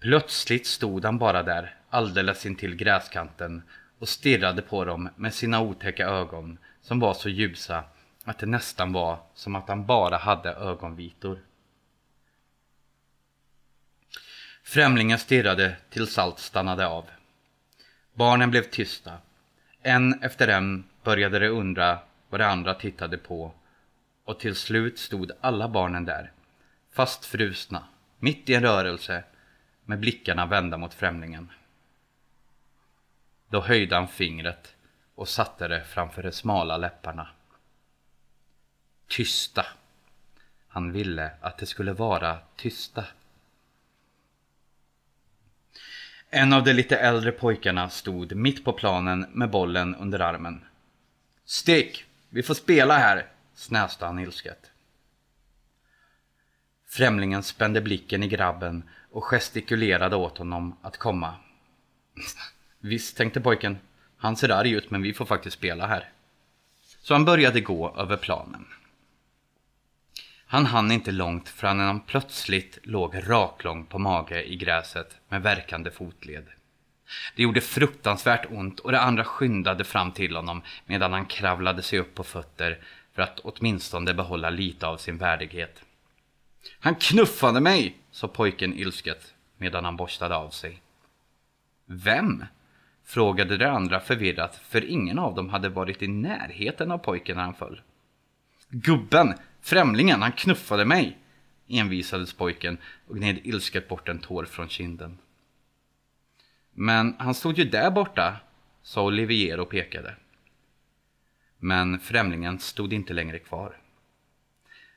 Plötsligt 0.00 0.66
stod 0.66 1.04
han 1.04 1.18
bara 1.18 1.42
där 1.42 1.76
alldeles 1.90 2.46
intill 2.46 2.76
gräskanten 2.76 3.62
och 3.98 4.08
stirrade 4.08 4.62
på 4.62 4.84
dem 4.84 5.08
med 5.16 5.34
sina 5.34 5.60
otäcka 5.60 6.06
ögon 6.06 6.58
som 6.80 7.00
var 7.00 7.14
så 7.14 7.28
ljusa 7.28 7.84
att 8.24 8.38
det 8.38 8.46
nästan 8.46 8.92
var 8.92 9.18
som 9.34 9.54
att 9.54 9.68
han 9.68 9.86
bara 9.86 10.16
hade 10.16 10.50
ögonvitor. 10.50 11.38
Främlingen 14.66 15.18
stirrade 15.18 15.76
tills 15.90 16.18
allt 16.18 16.38
stannade 16.38 16.86
av. 16.86 17.04
Barnen 18.14 18.50
blev 18.50 18.62
tysta. 18.62 19.18
En 19.82 20.22
efter 20.22 20.48
en 20.48 20.84
började 21.02 21.38
de 21.38 21.48
undra 21.48 21.98
vad 22.28 22.40
de 22.40 22.44
andra 22.44 22.74
tittade 22.74 23.18
på 23.18 23.52
och 24.24 24.40
till 24.40 24.54
slut 24.54 24.98
stod 24.98 25.30
alla 25.40 25.68
barnen 25.68 26.04
där, 26.04 26.32
fastfrusna, 26.92 27.84
mitt 28.18 28.50
i 28.50 28.54
en 28.54 28.62
rörelse 28.62 29.24
med 29.84 30.00
blickarna 30.00 30.46
vända 30.46 30.76
mot 30.76 30.94
främlingen. 30.94 31.50
Då 33.48 33.60
höjde 33.60 33.94
han 33.94 34.08
fingret 34.08 34.74
och 35.14 35.28
satte 35.28 35.68
det 35.68 35.84
framför 35.84 36.22
de 36.22 36.32
smala 36.32 36.76
läpparna. 36.76 37.28
Tysta. 39.08 39.66
Han 40.68 40.92
ville 40.92 41.30
att 41.40 41.58
det 41.58 41.66
skulle 41.66 41.92
vara 41.92 42.38
tysta. 42.56 43.04
En 46.36 46.52
av 46.52 46.64
de 46.64 46.72
lite 46.72 46.96
äldre 46.96 47.32
pojkarna 47.32 47.90
stod 47.90 48.36
mitt 48.36 48.64
på 48.64 48.72
planen 48.72 49.26
med 49.32 49.50
bollen 49.50 49.94
under 49.94 50.20
armen. 50.20 50.64
Stick! 51.44 52.04
Vi 52.28 52.42
får 52.42 52.54
spela 52.54 52.94
här! 52.94 53.26
snäste 53.54 54.06
han 54.06 54.18
ilsket. 54.18 54.70
Främlingen 56.88 57.42
spände 57.42 57.80
blicken 57.80 58.22
i 58.22 58.28
grabben 58.28 58.82
och 59.10 59.24
gestikulerade 59.24 60.16
åt 60.16 60.38
honom 60.38 60.76
att 60.82 60.98
komma. 60.98 61.34
Visst, 62.80 63.16
tänkte 63.16 63.40
pojken. 63.40 63.78
Han 64.16 64.36
ser 64.36 64.48
arg 64.48 64.70
ut 64.70 64.90
men 64.90 65.02
vi 65.02 65.14
får 65.14 65.24
faktiskt 65.24 65.56
spela 65.56 65.86
här. 65.86 66.10
Så 67.02 67.14
han 67.14 67.24
började 67.24 67.60
gå 67.60 67.96
över 67.96 68.16
planen. 68.16 68.66
Han 70.54 70.66
hann 70.66 70.90
inte 70.90 71.12
långt 71.12 71.48
förrän 71.48 71.80
han 71.80 72.00
plötsligt 72.00 72.78
låg 72.82 73.14
raklång 73.26 73.86
på 73.86 73.98
mage 73.98 74.42
i 74.42 74.56
gräset 74.56 75.18
med 75.28 75.42
verkande 75.42 75.90
fotled. 75.90 76.46
Det 77.36 77.42
gjorde 77.42 77.60
fruktansvärt 77.60 78.46
ont 78.50 78.80
och 78.80 78.92
de 78.92 78.98
andra 78.98 79.24
skyndade 79.24 79.84
fram 79.84 80.12
till 80.12 80.36
honom 80.36 80.62
medan 80.86 81.12
han 81.12 81.26
kravlade 81.26 81.82
sig 81.82 81.98
upp 81.98 82.14
på 82.14 82.24
fötter 82.24 82.78
för 83.14 83.22
att 83.22 83.40
åtminstone 83.40 84.14
behålla 84.14 84.50
lite 84.50 84.86
av 84.86 84.96
sin 84.96 85.18
värdighet. 85.18 85.82
Han 86.80 86.94
knuffade 86.94 87.60
mig, 87.60 87.96
sa 88.10 88.28
pojken 88.28 88.74
ilsket 88.74 89.34
medan 89.56 89.84
han 89.84 89.96
borstade 89.96 90.36
av 90.36 90.50
sig. 90.50 90.82
Vem? 91.86 92.44
Frågade 93.04 93.56
de 93.56 93.66
andra 93.66 94.00
förvirrat, 94.00 94.60
för 94.68 94.84
ingen 94.84 95.18
av 95.18 95.34
dem 95.34 95.48
hade 95.48 95.68
varit 95.68 96.02
i 96.02 96.08
närheten 96.08 96.90
av 96.90 96.98
pojken 96.98 97.36
när 97.36 97.44
han 97.44 97.54
föll. 97.54 97.80
Gubben! 98.68 99.34
Främlingen, 99.64 100.22
han 100.22 100.32
knuffade 100.32 100.84
mig! 100.84 101.18
envisades 101.68 102.32
pojken 102.32 102.78
och 103.08 103.16
gned 103.16 103.38
ilsket 103.44 103.88
bort 103.88 104.08
en 104.08 104.18
tår 104.18 104.44
från 104.44 104.68
kinden. 104.68 105.18
Men 106.72 107.16
han 107.18 107.34
stod 107.34 107.58
ju 107.58 107.64
där 107.64 107.90
borta, 107.90 108.36
sa 108.82 109.02
Olivier 109.04 109.60
och 109.60 109.70
pekade. 109.70 110.16
Men 111.58 112.00
främlingen 112.00 112.58
stod 112.58 112.92
inte 112.92 113.12
längre 113.12 113.38
kvar. 113.38 113.76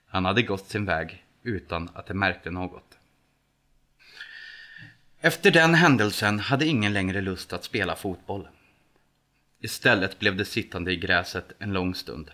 Han 0.08 0.26
hade 0.26 0.42
gått 0.42 0.68
sin 0.68 0.86
väg 0.86 1.26
utan 1.44 1.90
att 1.94 2.06
det 2.06 2.14
märkte 2.14 2.52
något. 2.52 2.98
Efter 5.20 5.52
den 5.52 5.74
händelsen 5.74 6.40
hade 6.40 6.66
ingen 6.66 6.94
längre 6.94 7.22
lust 7.22 7.54
att 7.54 7.64
spela 7.64 7.96
fotboll. 7.96 8.48
Istället 9.60 10.20
blev 10.20 10.36
det 10.36 10.46
sittande 10.46 10.92
i 10.92 10.96
gräset 10.98 11.52
en 11.60 11.74
lång 11.74 11.96
stund. 11.96 12.32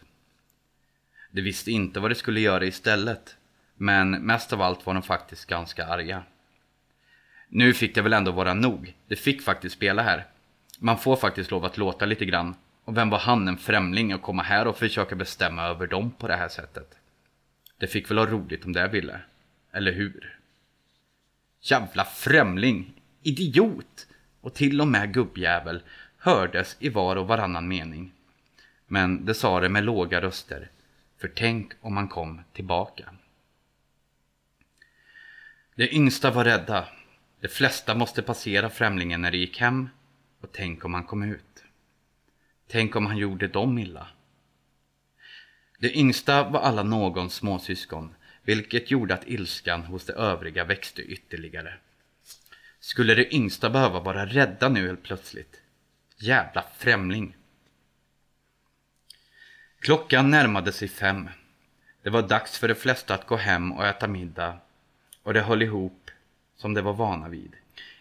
De 1.34 1.42
visste 1.42 1.72
inte 1.72 2.00
vad 2.00 2.12
de 2.12 2.16
skulle 2.16 2.40
göra 2.40 2.66
istället, 2.66 3.38
men 3.76 4.12
mest 4.12 4.54
av 4.54 4.62
allt 4.62 4.86
var 4.86 4.94
de 4.94 5.04
faktiskt 5.04 5.46
ganska 5.46 5.86
arga. 5.86 6.24
Nu 7.50 7.74
fick 7.74 7.96
det 7.96 8.02
väl 8.02 8.14
ändå 8.14 8.32
vara 8.32 8.54
nog. 8.54 8.94
De 9.08 9.16
fick 9.16 9.42
faktiskt 9.42 9.76
spela 9.76 10.02
här. 10.02 10.26
Man 10.80 11.00
får 11.00 11.16
faktiskt 11.16 11.52
lov 11.52 11.66
att 11.66 11.78
låta 11.78 12.06
lite 12.06 12.26
grann. 12.26 12.56
Och 12.84 12.98
vem 12.98 13.10
var 13.10 13.20
han, 13.20 13.48
en 13.48 13.58
främling, 13.58 14.12
att 14.12 14.22
komma 14.22 14.44
här 14.44 14.68
och 14.68 14.78
försöka 14.78 15.16
bestämma 15.16 15.64
över 15.64 15.88
dem 15.88 16.12
på 16.12 16.28
det 16.28 16.36
här 16.36 16.48
sättet? 16.48 16.96
Det 17.78 17.88
fick 17.88 18.10
väl 18.10 18.18
ha 18.18 18.26
roligt 18.26 18.66
om 18.66 18.74
det 18.74 18.88
ville. 18.88 19.20
Eller 19.72 19.92
hur? 19.92 20.40
Jävla 21.62 22.06
främling! 22.06 22.94
Idiot! 23.24 24.08
Och 24.42 24.54
till 24.54 24.82
och 24.82 24.88
med 24.88 25.14
gubbjävel 25.14 25.82
hördes 26.18 26.78
i 26.80 26.90
var 26.90 27.16
och 27.16 27.28
varannan 27.28 27.68
mening. 27.68 28.12
Men 28.88 29.26
det 29.26 29.34
sa 29.34 29.60
det 29.60 29.70
med 29.70 29.84
låga 29.84 30.22
röster. 30.22 30.70
För 31.24 31.28
tänk 31.36 31.74
om 31.82 31.98
han 31.98 32.08
kom 32.08 32.42
tillbaka. 32.54 33.14
De 35.76 35.96
yngsta 35.96 36.32
var 36.32 36.46
rädda. 36.46 36.88
De 37.40 37.48
flesta 37.48 37.96
måste 37.96 38.22
passera 38.22 38.70
främlingen 38.70 39.22
när 39.22 39.32
de 39.32 39.38
gick 39.38 39.60
hem. 39.60 39.90
Och 40.42 40.50
tänk 40.52 40.86
om 40.86 40.94
han 40.94 41.04
kom 41.04 41.24
ut. 41.24 41.64
Tänk 42.68 42.96
om 42.96 43.06
han 43.06 43.18
gjorde 43.18 43.48
dem 43.48 43.78
illa. 43.78 44.08
De 45.80 46.00
yngsta 46.00 46.50
var 46.50 46.60
alla 46.60 46.84
någons 46.84 47.36
småsyskon 47.36 48.16
vilket 48.42 48.92
gjorde 48.92 49.14
att 49.14 49.28
ilskan 49.28 49.84
hos 49.84 50.06
de 50.06 50.14
övriga 50.14 50.64
växte 50.64 51.02
ytterligare. 51.02 51.74
Skulle 52.80 53.16
de 53.16 53.36
yngsta 53.36 53.70
behöva 53.70 54.00
vara 54.00 54.26
rädda 54.26 54.70
nu 54.70 54.88
helt 54.88 55.04
plötsligt? 55.04 55.62
Jävla 56.18 56.66
främling! 56.78 57.36
Klockan 59.84 60.32
närmade 60.32 60.72
sig 60.72 60.88
fem. 60.88 61.30
Det 62.04 62.10
var 62.10 62.22
dags 62.22 62.58
för 62.58 62.68
de 62.68 62.76
flesta 62.76 63.14
att 63.14 63.28
gå 63.28 63.36
hem 63.36 63.72
och 63.72 63.86
äta 63.86 64.08
middag 64.08 64.58
och 65.24 65.34
de 65.34 65.40
höll 65.40 65.62
ihop 65.62 66.12
som 66.56 66.74
de 66.74 66.82
var 66.82 66.94
vana 66.94 67.30
vid. 67.30 67.56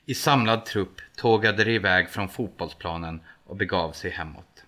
I 0.07 0.15
samlad 0.15 0.65
trupp 0.65 1.01
tågade 1.17 1.65
de 1.65 1.71
iväg 1.71 2.11
från 2.11 2.29
fotbollsplanen 2.29 3.21
och 3.45 3.57
begav 3.57 3.93
sig 3.93 4.11
hemåt. 4.11 4.65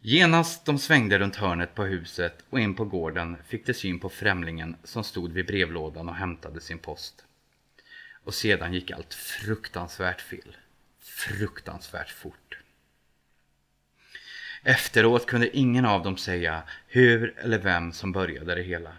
Genast 0.00 0.64
de 0.64 0.78
svängde 0.78 1.18
runt 1.18 1.36
hörnet 1.36 1.74
på 1.74 1.84
huset 1.84 2.44
och 2.50 2.60
in 2.60 2.74
på 2.74 2.84
gården 2.84 3.36
fick 3.46 3.66
de 3.66 3.74
syn 3.74 3.98
på 3.98 4.08
främlingen 4.08 4.76
som 4.84 5.04
stod 5.04 5.32
vid 5.32 5.46
brevlådan 5.46 6.08
och 6.08 6.14
hämtade 6.14 6.60
sin 6.60 6.78
post. 6.78 7.24
Och 8.24 8.34
sedan 8.34 8.74
gick 8.74 8.90
allt 8.90 9.14
fruktansvärt 9.14 10.20
fel. 10.20 10.56
Fruktansvärt 11.00 12.10
fort. 12.10 12.58
Efteråt 14.68 15.26
kunde 15.26 15.56
ingen 15.56 15.84
av 15.84 16.02
dem 16.02 16.16
säga 16.16 16.62
hur 16.86 17.38
eller 17.38 17.58
vem 17.58 17.92
som 17.92 18.12
började 18.12 18.54
det 18.54 18.62
hela. 18.62 18.92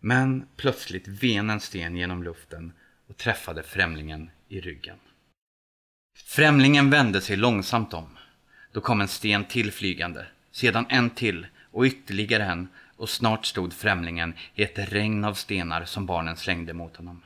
Men 0.00 0.46
plötsligt 0.56 1.08
ven 1.08 1.50
en 1.50 1.60
sten 1.60 1.96
genom 1.96 2.22
luften 2.22 2.72
och 3.06 3.16
träffade 3.16 3.62
främlingen 3.62 4.30
i 4.48 4.60
ryggen. 4.60 4.96
Främlingen 6.26 6.90
vände 6.90 7.20
sig 7.20 7.36
långsamt 7.36 7.94
om. 7.94 8.18
Då 8.72 8.80
kom 8.80 9.00
en 9.00 9.08
sten 9.08 9.44
till 9.44 9.72
flygande, 9.72 10.26
sedan 10.50 10.86
en 10.88 11.10
till 11.10 11.46
och 11.70 11.84
ytterligare 11.84 12.44
en 12.44 12.68
och 12.96 13.08
snart 13.08 13.46
stod 13.46 13.72
främlingen 13.72 14.34
i 14.54 14.62
ett 14.62 14.92
regn 14.92 15.24
av 15.24 15.34
stenar 15.34 15.84
som 15.84 16.06
barnen 16.06 16.36
slängde 16.36 16.72
mot 16.72 16.96
honom. 16.96 17.22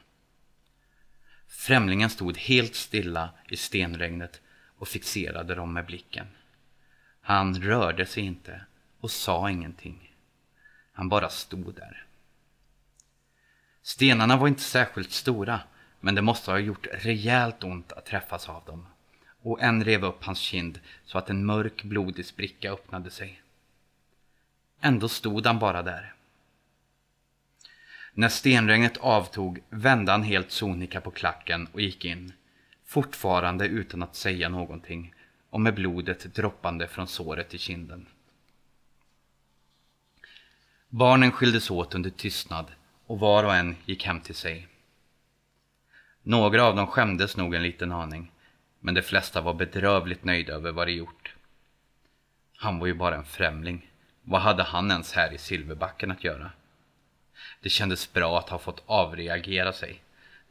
Främlingen 1.49 2.11
stod 2.11 2.39
helt 2.39 2.75
stilla 2.75 3.31
i 3.49 3.57
stenregnet 3.57 4.41
och 4.79 4.89
fixerade 4.89 5.55
dem 5.55 5.73
med 5.73 5.87
blicken. 5.87 6.27
Han 7.23 7.63
rörde 7.63 8.07
sig 8.07 8.23
inte 8.23 8.61
och 9.01 9.11
sa 9.11 9.51
ingenting. 9.51 10.15
Han 10.93 11.09
bara 11.09 11.29
stod 11.29 11.75
där. 11.75 12.07
Stenarna 13.83 14.37
var 14.37 14.49
inte 14.49 14.63
särskilt 14.63 15.13
stora, 15.13 15.61
men 16.01 16.15
det 16.15 16.23
måste 16.23 16.51
ha 16.51 16.59
gjort 16.59 16.87
rejält 16.93 17.65
ont 17.65 17.93
att 17.93 18.07
träffas 18.07 18.49
av 18.49 18.65
dem. 18.65 18.87
Och 19.43 19.63
en 19.63 19.85
rev 19.85 20.05
upp 20.05 20.25
hans 20.25 20.39
kind 20.39 20.81
så 21.05 21.19
att 21.19 21.31
en 21.31 21.47
mörk 21.47 21.83
blodig 21.83 22.27
spricka 22.27 22.73
öppnade 22.73 23.11
sig. 23.11 23.43
Ändå 24.81 25.09
stod 25.09 25.47
han 25.47 25.59
bara 25.59 25.83
där. 25.83 26.15
När 28.15 28.29
stenregnet 28.29 28.97
avtog 28.97 29.63
vände 29.71 30.13
han 30.13 30.23
helt 30.23 30.51
sonika 30.51 31.01
på 31.01 31.11
klacken 31.11 31.69
och 31.73 31.81
gick 31.81 32.05
in, 32.05 32.33
fortfarande 32.85 33.67
utan 33.67 34.03
att 34.03 34.17
säga 34.17 34.49
någonting 34.49 35.15
och 35.53 35.61
med 35.61 35.75
blodet 35.75 36.35
droppande 36.35 36.89
från 36.89 37.07
såret 37.07 37.55
i 37.55 37.59
kinden. 37.59 38.07
Barnen 40.89 41.33
skildes 41.33 41.71
åt 41.71 41.95
under 41.95 42.11
tystnad 42.11 42.67
och 43.07 43.19
var 43.19 43.45
och 43.45 43.55
en 43.55 43.77
gick 43.85 44.07
hem 44.07 44.21
till 44.21 44.35
sig. 44.35 44.69
Några 46.23 46.65
av 46.65 46.77
dem 46.77 46.87
skämdes 46.87 47.37
nog 47.37 47.55
en 47.55 47.63
liten 47.63 47.93
aning, 47.93 48.31
men 48.81 48.95
de 48.95 49.03
flesta 49.03 49.41
var 49.41 49.55
bedrövligt 49.55 50.25
nöjda 50.25 50.53
över 50.53 50.73
vad 50.73 50.89
de 50.89 50.93
gjort. 50.93 51.35
Han 52.57 52.79
var 52.79 52.87
ju 52.87 52.95
bara 52.95 53.17
en 53.17 53.25
främling. 53.25 53.91
Vad 54.23 54.41
hade 54.41 54.63
han 54.63 54.91
ens 54.91 55.13
här 55.13 55.33
i 55.33 55.39
Silverbacken 55.39 56.11
att 56.11 56.25
göra? 56.25 56.51
Det 57.61 57.69
kändes 57.69 58.13
bra 58.13 58.39
att 58.39 58.49
ha 58.49 58.59
fått 58.59 58.83
avreagera 58.87 59.73
sig. 59.73 60.03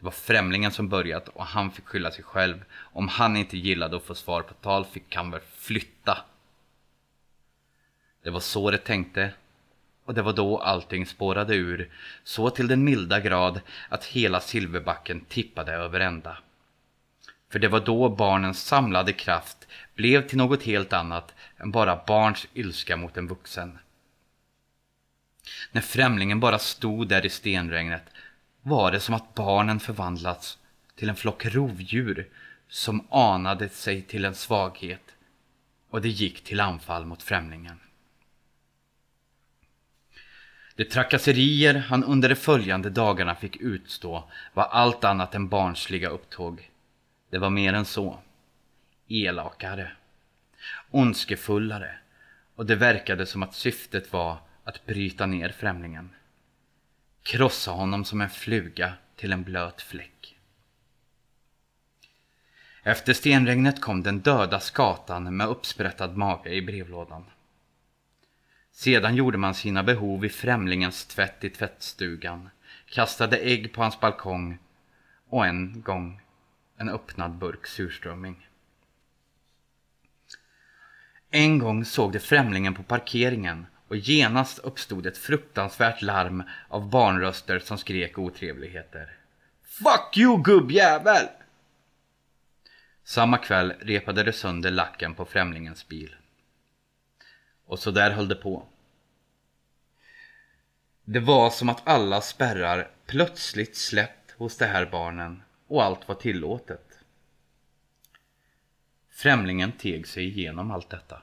Det 0.02 0.06
var 0.06 0.12
främlingen 0.12 0.72
som 0.72 0.90
börjat 0.90 1.28
och 1.28 1.46
han 1.46 1.72
fick 1.72 1.86
skylla 1.86 2.12
sig 2.12 2.24
själv. 2.24 2.64
Om 2.74 3.08
han 3.08 3.38
inte 3.38 3.58
gillade 3.58 3.98
att 3.98 4.04
få 4.04 4.16
svar 4.16 4.42
på 4.42 4.54
tal 4.54 4.86
fick 4.86 5.16
han 5.16 5.32
väl 5.32 5.42
flytta. 5.58 6.18
Det 8.24 8.30
var 8.30 8.40
så 8.40 8.72
det 8.72 8.78
tänkte. 8.78 9.34
Och 10.06 10.14
det 10.14 10.22
var 10.22 10.34
då 10.34 10.58
allting 10.58 11.06
spårade 11.06 11.56
ur. 11.56 11.90
Så 12.24 12.50
till 12.50 12.68
den 12.68 12.84
milda 12.84 13.20
grad 13.20 13.62
att 13.90 14.06
hela 14.06 14.40
Silverbacken 14.40 15.26
tippade 15.26 15.74
över 15.74 16.00
ända. 16.00 16.38
För 17.52 17.60
det 17.60 17.68
var 17.68 17.80
då 17.80 18.10
barnens 18.10 18.66
samlade 18.66 19.14
kraft 19.14 19.68
blev 19.96 20.28
till 20.28 20.38
något 20.38 20.64
helt 20.64 20.94
annat 20.94 21.34
än 21.58 21.72
bara 21.72 22.04
barns 22.08 22.48
ilska 22.54 22.98
mot 22.98 23.18
en 23.18 23.28
vuxen. 23.28 23.80
När 25.72 25.82
främlingen 25.82 26.40
bara 26.40 26.60
stod 26.60 27.08
där 27.08 27.26
i 27.26 27.30
stenregnet 27.30 28.04
var 28.62 28.92
det 28.92 29.00
som 29.00 29.16
att 29.16 29.34
barnen 29.34 29.80
förvandlats 29.80 30.58
till 30.96 31.10
en 31.10 31.16
flock 31.16 31.46
rovdjur 31.46 32.30
som 32.68 33.08
anade 33.10 33.70
sig 33.70 34.02
till 34.02 34.26
en 34.26 34.36
svaghet 34.36 35.16
och 35.90 36.02
det 36.02 36.10
gick 36.10 36.44
till 36.44 36.60
anfall 36.60 37.06
mot 37.06 37.24
främlingen. 37.24 37.80
De 40.76 40.86
trakasserier 40.86 41.76
han 41.76 42.04
under 42.04 42.30
de 42.30 42.36
följande 42.36 42.90
dagarna 42.90 43.36
fick 43.36 43.56
utstå 43.56 44.30
var 44.54 44.64
allt 44.64 45.04
annat 45.04 45.36
än 45.36 45.48
barnsliga 45.48 46.10
upptåg. 46.10 46.70
Det 47.30 47.38
var 47.38 47.50
mer 47.50 47.74
än 47.74 47.86
så. 47.86 48.20
Elakare. 49.08 49.92
Ondskefullare. 50.92 51.96
Och 52.56 52.66
det 52.66 52.76
verkade 52.76 53.26
som 53.26 53.44
att 53.44 53.56
syftet 53.56 54.14
var 54.14 54.38
att 54.64 54.86
bryta 54.86 55.26
ner 55.26 55.50
främlingen. 55.50 56.10
Krossa 57.24 57.72
honom 57.72 58.06
som 58.06 58.22
en 58.22 58.30
fluga 58.30 58.94
till 59.16 59.32
en 59.34 59.44
blöt 59.44 59.82
fläck. 59.82 60.38
Efter 62.84 63.14
stenregnet 63.14 63.82
kom 63.82 64.04
den 64.04 64.20
döda 64.20 64.60
skatan 64.60 65.38
med 65.38 65.48
uppsprättad 65.48 66.18
mage 66.18 66.50
i 66.50 66.62
brevlådan. 66.62 67.26
Sedan 68.72 69.16
gjorde 69.16 69.38
man 69.38 69.56
sina 69.56 69.84
behov 69.84 70.26
i 70.26 70.30
främlingens 70.30 71.06
tvätt 71.06 71.44
i 71.44 71.50
tvättstugan, 71.50 72.50
kastade 72.86 73.38
ägg 73.38 73.74
på 73.74 73.82
hans 73.82 74.00
balkong 74.00 74.58
och 75.30 75.46
en 75.46 75.82
gång 75.82 76.22
en 76.78 76.90
öppnad 76.90 77.32
burk 77.32 77.68
surströmming. 77.68 78.48
En 81.30 81.60
gång 81.60 81.86
såg 81.86 82.12
de 82.12 82.20
främlingen 82.20 82.74
på 82.74 82.84
parkeringen 82.84 83.66
och 83.92 83.98
genast 83.98 84.60
uppstod 84.60 85.06
ett 85.06 85.18
fruktansvärt 85.18 86.02
larm 86.02 86.44
av 86.68 86.90
barnröster 86.90 87.60
som 87.60 87.78
skrek 87.78 88.18
otrevligheter. 88.18 89.18
Fuck 89.64 90.18
you 90.18 90.44
gubbjävel! 90.44 91.28
Samma 93.04 93.38
kväll 93.38 93.74
repade 93.80 94.24
de 94.24 94.34
sönder 94.34 94.72
lacken 94.72 95.16
på 95.16 95.26
främlingens 95.26 95.88
bil. 95.88 96.16
Och 97.66 97.80
så 97.80 97.92
där 97.92 98.12
höll 98.12 98.28
det 98.28 98.36
på. 98.36 98.66
Det 101.04 101.20
var 101.20 101.50
som 101.50 101.70
att 101.70 101.88
alla 101.88 102.22
spärrar 102.22 102.92
plötsligt 103.06 103.78
släppt 103.78 104.32
hos 104.32 104.58
de 104.58 104.66
här 104.66 104.86
barnen 104.86 105.44
och 105.68 105.84
allt 105.84 106.08
var 106.08 106.16
tillåtet. 106.16 107.00
Främlingen 109.10 109.72
teg 109.72 110.08
sig 110.08 110.24
igenom 110.28 110.72
allt 110.72 110.90
detta. 110.90 111.22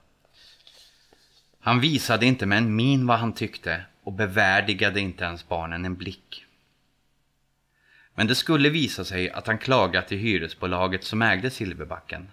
Han 1.61 1.81
visade 1.81 2.27
inte 2.27 2.47
med 2.47 2.59
en 2.59 2.77
min 2.77 3.07
vad 3.07 3.19
han 3.19 3.33
tyckte 3.33 3.83
och 4.03 4.13
bevärdigade 4.13 5.01
inte 5.01 5.25
ens 5.25 5.49
barnen 5.49 5.85
en 5.85 5.97
blick. 5.97 6.45
Men 8.15 8.27
det 8.27 8.35
skulle 8.35 8.69
visa 8.69 9.05
sig 9.05 9.31
att 9.31 9.47
han 9.47 9.59
klagat 9.59 10.09
till 10.09 10.19
hyresbolaget 10.19 11.05
som 11.05 11.23
ägde 11.23 11.51
Silverbacken. 11.51 12.31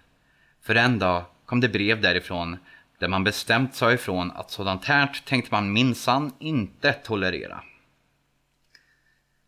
För 0.61 0.75
en 0.75 0.99
dag 0.99 1.25
kom 1.45 1.59
det 1.59 1.69
brev 1.69 2.01
därifrån 2.01 2.57
där 2.99 3.07
man 3.07 3.23
bestämt 3.23 3.75
sa 3.75 3.93
ifrån 3.93 4.31
att 4.31 4.51
sådant 4.51 4.85
här 4.85 5.07
tänkte 5.25 5.53
man 5.53 5.73
minsann 5.73 6.33
inte 6.39 6.93
tolerera. 6.93 7.63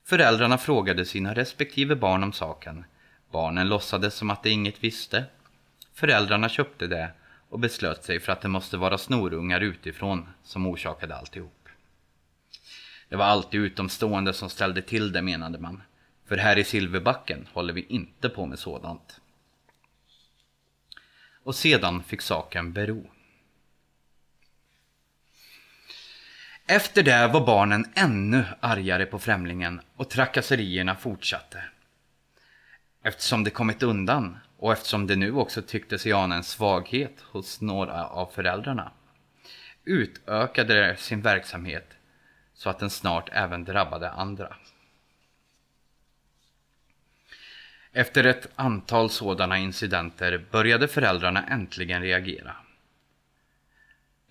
Föräldrarna 0.05 0.57
frågade 0.57 1.05
sina 1.05 1.33
respektive 1.33 1.95
barn 1.95 2.23
om 2.23 2.33
saken. 2.33 2.85
Barnen 3.31 3.69
låtsades 3.69 4.13
som 4.13 4.29
att 4.29 4.43
de 4.43 4.49
inget 4.49 4.83
visste. 4.83 5.23
Föräldrarna 5.93 6.49
köpte 6.49 6.87
det 6.87 7.11
och 7.49 7.59
beslöt 7.59 8.03
sig 8.03 8.19
för 8.19 8.31
att 8.31 8.41
det 8.41 8.47
måste 8.47 8.77
vara 8.77 8.97
snorungar 8.97 9.61
utifrån 9.61 10.27
som 10.43 10.67
orsakade 10.67 11.15
alltihop. 11.15 11.69
Det 13.09 13.15
var 13.15 13.25
alltid 13.25 13.61
utomstående 13.61 14.33
som 14.33 14.49
ställde 14.49 14.81
till 14.81 15.11
det 15.11 15.21
menade 15.21 15.59
man. 15.59 15.83
För 16.25 16.37
här 16.37 16.57
i 16.57 16.63
Silverbacken 16.63 17.47
håller 17.53 17.73
vi 17.73 17.85
inte 17.89 18.29
på 18.29 18.45
med 18.45 18.59
sådant. 18.59 19.21
Och 21.43 21.55
sedan 21.55 22.03
fick 22.03 22.21
saken 22.21 22.73
bero. 22.73 23.09
Efter 26.65 27.03
det 27.03 27.27
var 27.27 27.45
barnen 27.45 27.85
ännu 27.95 28.45
argare 28.59 29.05
på 29.05 29.19
främlingen 29.19 29.81
och 29.95 30.09
trakasserierna 30.09 30.95
fortsatte. 30.95 31.63
Eftersom 33.03 33.43
de 33.43 33.49
kommit 33.49 33.83
undan 33.83 34.37
och 34.57 34.71
eftersom 34.71 35.07
det 35.07 35.15
nu 35.15 35.31
också 35.31 35.61
tyckte 35.61 35.99
sig 35.99 36.13
ana 36.13 36.35
en 36.35 36.43
svaghet 36.43 37.21
hos 37.21 37.61
några 37.61 38.07
av 38.07 38.25
föräldrarna 38.25 38.91
utökade 39.87 40.87
de 40.87 40.97
sin 40.97 41.21
verksamhet 41.21 41.93
så 42.53 42.69
att 42.69 42.79
den 42.79 42.89
snart 42.89 43.29
även 43.31 43.63
drabbade 43.63 44.09
andra. 44.09 44.55
Efter 47.91 48.23
ett 48.23 48.49
antal 48.55 49.09
sådana 49.09 49.57
incidenter 49.57 50.45
började 50.51 50.87
föräldrarna 50.87 51.47
äntligen 51.47 52.01
reagera. 52.01 52.55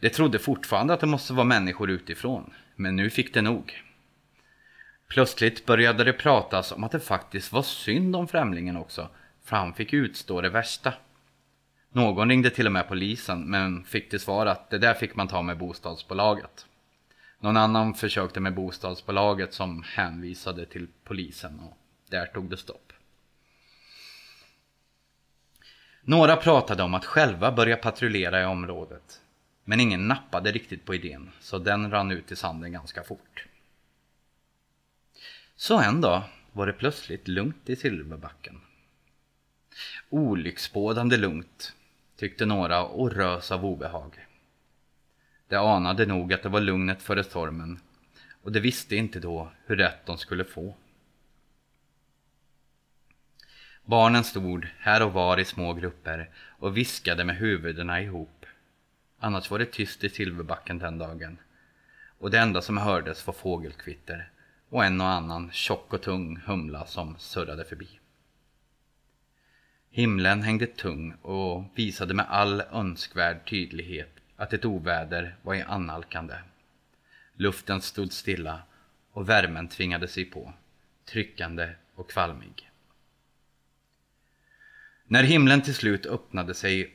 De 0.01 0.11
trodde 0.11 0.39
fortfarande 0.39 0.95
att 0.95 1.01
det 1.01 1.07
måste 1.07 1.33
vara 1.33 1.45
människor 1.45 1.91
utifrån, 1.91 2.55
men 2.77 2.97
nu 2.97 3.11
fick 3.11 3.35
det 3.35 3.43
nog. 3.43 3.83
Plötsligt 5.09 5.67
började 5.67 6.05
det 6.05 6.12
pratas 6.12 6.73
om 6.73 6.85
att 6.85 6.93
det 6.93 7.01
faktiskt 7.01 7.53
var 7.53 7.62
synd 7.62 8.17
om 8.17 8.29
främlingen 8.29 8.77
också, 8.77 9.09
för 9.47 9.57
han 9.57 9.75
fick 9.75 9.93
utstå 9.93 10.41
det 10.41 10.49
värsta. 10.49 10.93
Någon 11.93 12.29
ringde 12.29 12.51
till 12.51 12.67
och 12.67 12.73
med 12.73 12.89
polisen, 12.89 13.51
men 13.51 13.85
fick 13.85 14.11
till 14.11 14.21
svar 14.21 14.47
att 14.47 14.71
det 14.71 14.79
där 14.79 14.95
fick 14.95 15.17
man 15.17 15.29
ta 15.29 15.43
med 15.43 15.59
bostadsbolaget. 15.59 16.67
Någon 17.41 17.57
annan 17.57 17.95
försökte 17.95 18.41
med 18.41 18.55
bostadsbolaget 18.55 19.55
som 19.55 19.83
hänvisade 19.83 20.67
till 20.67 20.89
polisen 21.05 21.61
och 21.61 21.79
där 22.11 22.27
tog 22.27 22.51
det 22.51 22.57
stopp. 22.57 22.93
Några 26.03 26.37
pratade 26.37 26.83
om 26.83 26.95
att 26.95 27.05
själva 27.05 27.53
börja 27.53 27.77
patrullera 27.77 28.43
i 28.43 28.45
området. 28.45 29.21
Men 29.65 29.81
ingen 29.81 30.09
nappade 30.09 30.53
riktigt 30.53 30.85
på 30.85 30.95
idén, 30.95 31.31
så 31.41 31.59
den 31.59 31.91
rann 31.91 32.11
ut 32.11 32.33
i 32.33 32.37
sanden 32.37 32.73
ganska 32.73 33.03
fort. 33.03 33.47
Så 35.57 35.81
en 35.81 36.01
dag 36.01 36.23
var 36.53 36.67
det 36.67 36.73
plötsligt 36.73 37.29
lugnt 37.29 37.69
i 37.69 37.77
Silverbacken. 37.77 38.61
Olycksbådande 40.09 41.17
lugnt, 41.17 41.75
tyckte 42.17 42.47
några 42.47 42.85
och 42.85 43.12
rös 43.12 43.53
av 43.53 43.65
obehag. 43.65 44.27
De 45.49 45.57
anade 45.57 46.07
nog 46.07 46.33
att 46.33 46.43
det 46.43 46.49
var 46.49 46.61
lugnet 46.61 47.03
före 47.03 47.25
stormen 47.25 47.81
och 48.43 48.53
de 48.53 48.61
visste 48.61 48.97
inte 48.97 49.21
då 49.21 49.51
hur 49.67 49.77
rätt 49.77 50.07
de 50.07 50.19
skulle 50.19 50.45
få. 50.45 50.75
Barnen 53.85 54.25
stod 54.25 54.69
här 54.79 55.03
och 55.03 55.12
var 55.12 55.41
i 55.41 55.45
små 55.45 55.73
grupper 55.73 56.31
och 56.37 56.77
viskade 56.77 57.25
med 57.25 57.37
huvudena 57.37 58.03
ihop. 58.03 58.47
Annars 59.19 59.51
var 59.51 59.59
det 59.59 59.73
tyst 59.73 60.05
i 60.05 60.09
Silverbacken 60.09 60.79
den 60.79 60.99
dagen. 60.99 61.39
Och 62.19 62.31
det 62.31 62.39
enda 62.39 62.62
som 62.62 62.77
hördes 62.77 63.27
var 63.27 63.35
fågelkvitter 63.35 64.31
och 64.69 64.85
en 64.85 65.01
och 65.01 65.07
annan 65.07 65.51
tjock 65.53 65.93
och 65.93 66.03
tung 66.03 66.37
humla 66.37 66.87
som 66.87 67.17
surrade 67.19 67.65
förbi. 67.65 67.89
Himlen 69.97 70.43
hängde 70.43 70.67
tung 70.67 71.15
och 71.23 71.65
visade 71.75 72.15
med 72.15 72.27
all 72.29 72.61
önskvärd 72.61 73.49
tydlighet 73.49 74.11
att 74.37 74.53
ett 74.53 74.65
oväder 74.65 75.37
var 75.43 75.55
i 75.55 75.63
annalkande. 75.63 76.35
Luften 77.37 77.81
stod 77.81 78.13
stilla 78.13 78.63
och 79.13 79.29
värmen 79.29 79.69
tvingade 79.69 80.09
sig 80.09 80.25
på, 80.25 80.53
tryckande 81.05 81.71
och 81.95 82.11
kvalmig. 82.11 82.71
När 85.07 85.23
himlen 85.23 85.63
till 85.63 85.75
slut 85.75 86.07
öppnade 86.07 86.55
sig 86.55 86.95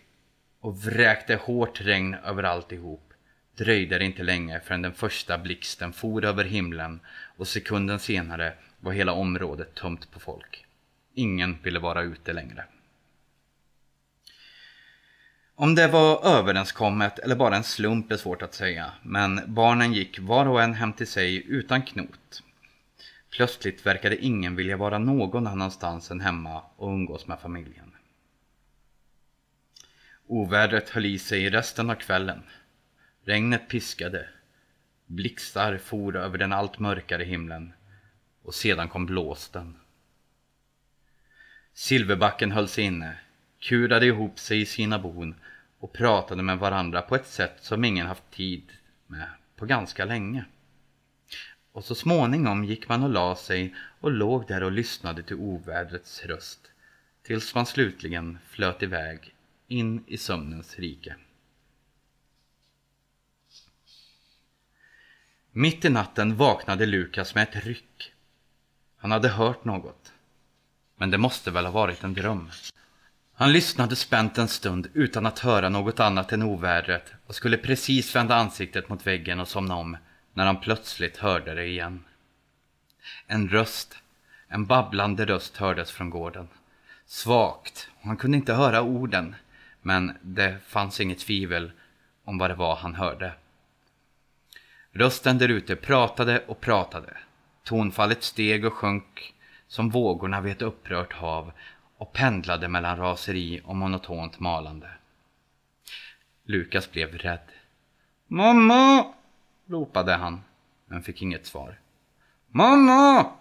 och 0.60 0.84
vräkte 0.84 1.36
hårt 1.36 1.82
regn 1.82 2.14
över 2.14 2.44
alltihop 2.44 3.14
dröjde 3.56 3.98
det 3.98 4.06
inte 4.06 4.24
länge 4.24 4.60
förrän 4.60 4.82
den 4.82 4.94
första 4.94 5.38
blixten 5.38 5.94
for 5.94 6.26
över 6.26 6.44
himlen 6.44 7.00
och 7.38 7.48
sekunden 7.48 8.00
senare 8.00 8.54
var 8.80 8.92
hela 8.92 9.12
området 9.12 9.76
tömt 9.76 10.12
på 10.12 10.20
folk. 10.20 10.66
Ingen 11.14 11.58
ville 11.64 11.80
vara 11.80 12.02
ute 12.02 12.34
längre. 12.34 12.66
Om 15.62 15.76
det 15.76 15.88
var 15.88 16.26
överenskommet 16.26 17.20
eller 17.20 17.36
bara 17.36 17.56
en 17.56 17.64
slump 17.64 18.12
är 18.12 18.18
svårt 18.18 18.42
att 18.42 18.54
säga, 18.54 18.92
men 19.04 19.42
barnen 19.48 19.94
gick 19.94 20.20
var 20.20 20.46
och 20.46 20.62
en 20.62 20.74
hem 20.74 20.94
till 20.94 21.08
sig 21.08 21.48
utan 21.48 21.82
knot. 21.82 22.44
Plötsligt 23.30 23.86
verkade 23.86 24.26
ingen 24.26 24.56
vilja 24.56 24.78
vara 24.78 24.98
någon 24.98 25.48
annanstans 25.48 26.12
än 26.12 26.22
hemma 26.22 26.64
och 26.76 26.90
umgås 26.90 27.28
med 27.28 27.40
familjen. 27.40 27.92
Ovädret 30.28 30.90
höll 30.90 31.06
i 31.06 31.20
sig 31.20 31.50
resten 31.50 31.90
av 31.90 31.96
kvällen. 31.96 32.44
Regnet 33.26 33.70
piskade. 33.70 34.30
Blixtar 35.06 35.78
for 35.78 36.16
över 36.16 36.38
den 36.38 36.54
allt 36.54 36.80
mörkare 36.80 37.24
himlen 37.24 37.74
och 38.44 38.56
sedan 38.56 38.90
kom 38.90 39.06
blåsten. 39.06 39.76
Silverbacken 41.74 42.52
höll 42.52 42.68
sig 42.68 42.84
inne, 42.84 43.16
kurade 43.60 44.06
ihop 44.06 44.40
sig 44.40 44.62
i 44.62 44.66
sina 44.66 45.00
bon 45.00 45.36
och 45.82 45.94
pratade 45.94 46.44
med 46.44 46.60
varandra 46.60 47.02
på 47.02 47.16
ett 47.16 47.28
sätt 47.28 47.58
som 47.62 47.84
ingen 47.84 48.08
haft 48.08 48.32
tid 48.32 48.72
med 49.08 49.30
på 49.56 49.66
ganska 49.66 50.06
länge. 50.06 50.46
Och 51.72 51.86
så 51.86 51.96
småningom 51.96 52.64
gick 52.64 52.90
man 52.90 53.04
och 53.04 53.10
la 53.10 53.36
sig 53.36 53.76
och 54.00 54.12
låg 54.12 54.48
där 54.48 54.64
och 54.64 54.72
lyssnade 54.72 55.24
till 55.24 55.36
ovädrets 55.36 56.26
röst 56.26 56.72
tills 57.24 57.56
man 57.56 57.66
slutligen 57.66 58.40
flöt 58.48 58.84
iväg 58.84 59.36
in 59.68 60.04
i 60.08 60.18
sömnens 60.18 60.80
rike. 60.80 61.16
Mitt 65.52 65.86
i 65.86 65.90
natten 65.90 66.36
vaknade 66.36 66.86
Lukas 66.86 67.36
med 67.36 67.44
ett 67.44 67.66
ryck. 67.66 68.14
Han 68.98 69.12
hade 69.12 69.30
hört 69.30 69.66
något. 69.66 70.14
Men 70.96 71.12
det 71.12 71.18
måste 71.18 71.52
väl 71.52 71.66
ha 71.66 71.72
varit 71.72 72.04
en 72.04 72.14
dröm. 72.14 72.52
Han 73.42 73.52
lyssnade 73.52 73.96
spänt 73.96 74.38
en 74.38 74.48
stund 74.48 74.88
utan 74.94 75.26
att 75.26 75.40
höra 75.40 75.70
något 75.70 76.00
annat 76.00 76.32
än 76.32 76.44
ovädret 76.44 77.14
och 77.28 77.36
skulle 77.36 77.58
precis 77.58 78.16
vända 78.16 78.36
ansiktet 78.36 78.90
mot 78.90 79.08
väggen 79.08 79.40
och 79.40 79.48
somna 79.48 79.76
om 79.76 79.98
när 80.34 80.46
han 80.46 80.60
plötsligt 80.60 81.18
hörde 81.18 81.56
det 81.56 81.66
igen. 81.66 82.04
En 83.28 83.50
röst, 83.50 83.98
en 84.48 84.66
babblande 84.66 85.26
röst 85.26 85.58
hördes 85.58 85.92
från 85.92 86.10
gården. 86.10 86.48
Svagt, 87.06 87.90
och 88.00 88.08
han 88.08 88.18
kunde 88.18 88.38
inte 88.38 88.54
höra 88.54 88.82
orden, 88.82 89.36
men 89.82 90.18
det 90.22 90.58
fanns 90.68 91.00
inget 91.00 91.20
tvivel 91.20 91.72
om 92.26 92.38
vad 92.38 92.50
det 92.50 92.56
var 92.56 92.76
han 92.76 92.96
hörde. 92.96 93.34
Rösten 94.92 95.38
där 95.38 95.50
ute 95.50 95.76
pratade 95.76 96.44
och 96.48 96.62
pratade. 96.62 97.18
Tonfallet 97.64 98.24
steg 98.24 98.66
och 98.66 98.74
sjönk 98.74 99.34
som 99.68 99.90
vågorna 99.90 100.42
vid 100.42 100.52
ett 100.52 100.62
upprört 100.62 101.14
hav 101.14 101.52
och 102.02 102.14
pendlade 102.14 102.68
mellan 102.68 102.98
raseri 102.98 103.62
och 103.64 103.76
monotont 103.76 104.40
malande. 104.40 104.90
Lukas 106.44 106.92
blev 106.92 107.18
rädd. 107.18 107.52
Mamma! 108.28 109.14
ropade 109.68 110.14
han, 110.14 110.42
men 110.86 111.04
fick 111.04 111.22
inget 111.22 111.46
svar. 111.46 111.80
Mamma! 112.48 113.32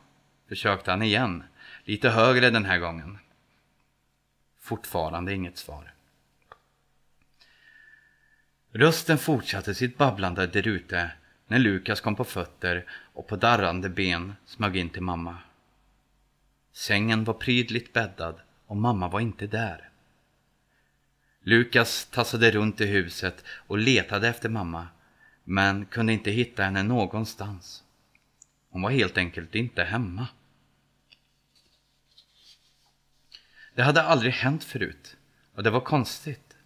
försökte 0.49 0.91
han 0.91 1.03
igen, 1.03 1.45
lite 1.85 2.11
högre 2.11 2.51
den 2.51 2.65
här 2.65 2.79
gången. 2.79 3.19
Fortfarande 4.61 5.35
inget 5.35 5.59
svar. 5.59 5.95
Rösten 8.73 9.19
fortsatte 9.19 9.75
sitt 9.75 9.99
babblande 9.99 10.47
därute 10.47 11.11
när 11.47 11.59
Lukas 11.59 12.01
kom 12.01 12.17
på 12.17 12.25
fötter 12.25 12.87
och 13.13 13.29
på 13.29 13.37
darrande 13.37 13.89
ben 13.89 14.35
smög 14.47 14.77
in 14.77 14.91
till 14.91 15.03
mamma. 15.03 15.39
Sängen 16.73 17.25
var 17.25 17.35
prydligt 17.35 17.93
bäddad 17.93 18.41
och 18.71 18.77
mamma 18.77 19.09
var 19.09 19.21
inte 19.21 19.47
där. 19.47 19.89
Lukas 21.43 22.07
tassade 22.07 22.51
runt 22.51 22.81
i 22.81 22.87
huset 22.87 23.45
och 23.49 23.79
letade 23.79 24.29
efter 24.29 24.49
mamma 24.49 24.89
men 25.45 25.87
kunde 25.87 26.13
inte 26.13 26.31
hitta 26.31 26.63
henne 26.63 26.83
någonstans. 26.83 27.85
Hon 28.71 28.83
var 28.83 28.91
helt 28.91 29.19
enkelt 29.19 29.55
inte 29.55 29.85
hemma. 29.85 30.27
Det 33.75 33.83
hade 33.83 34.03
aldrig 34.03 34.33
hänt 34.33 34.65
förut 34.65 35.17
och 35.55 35.63
det 35.63 35.71
var 35.71 35.81
konstigt. 35.81 36.57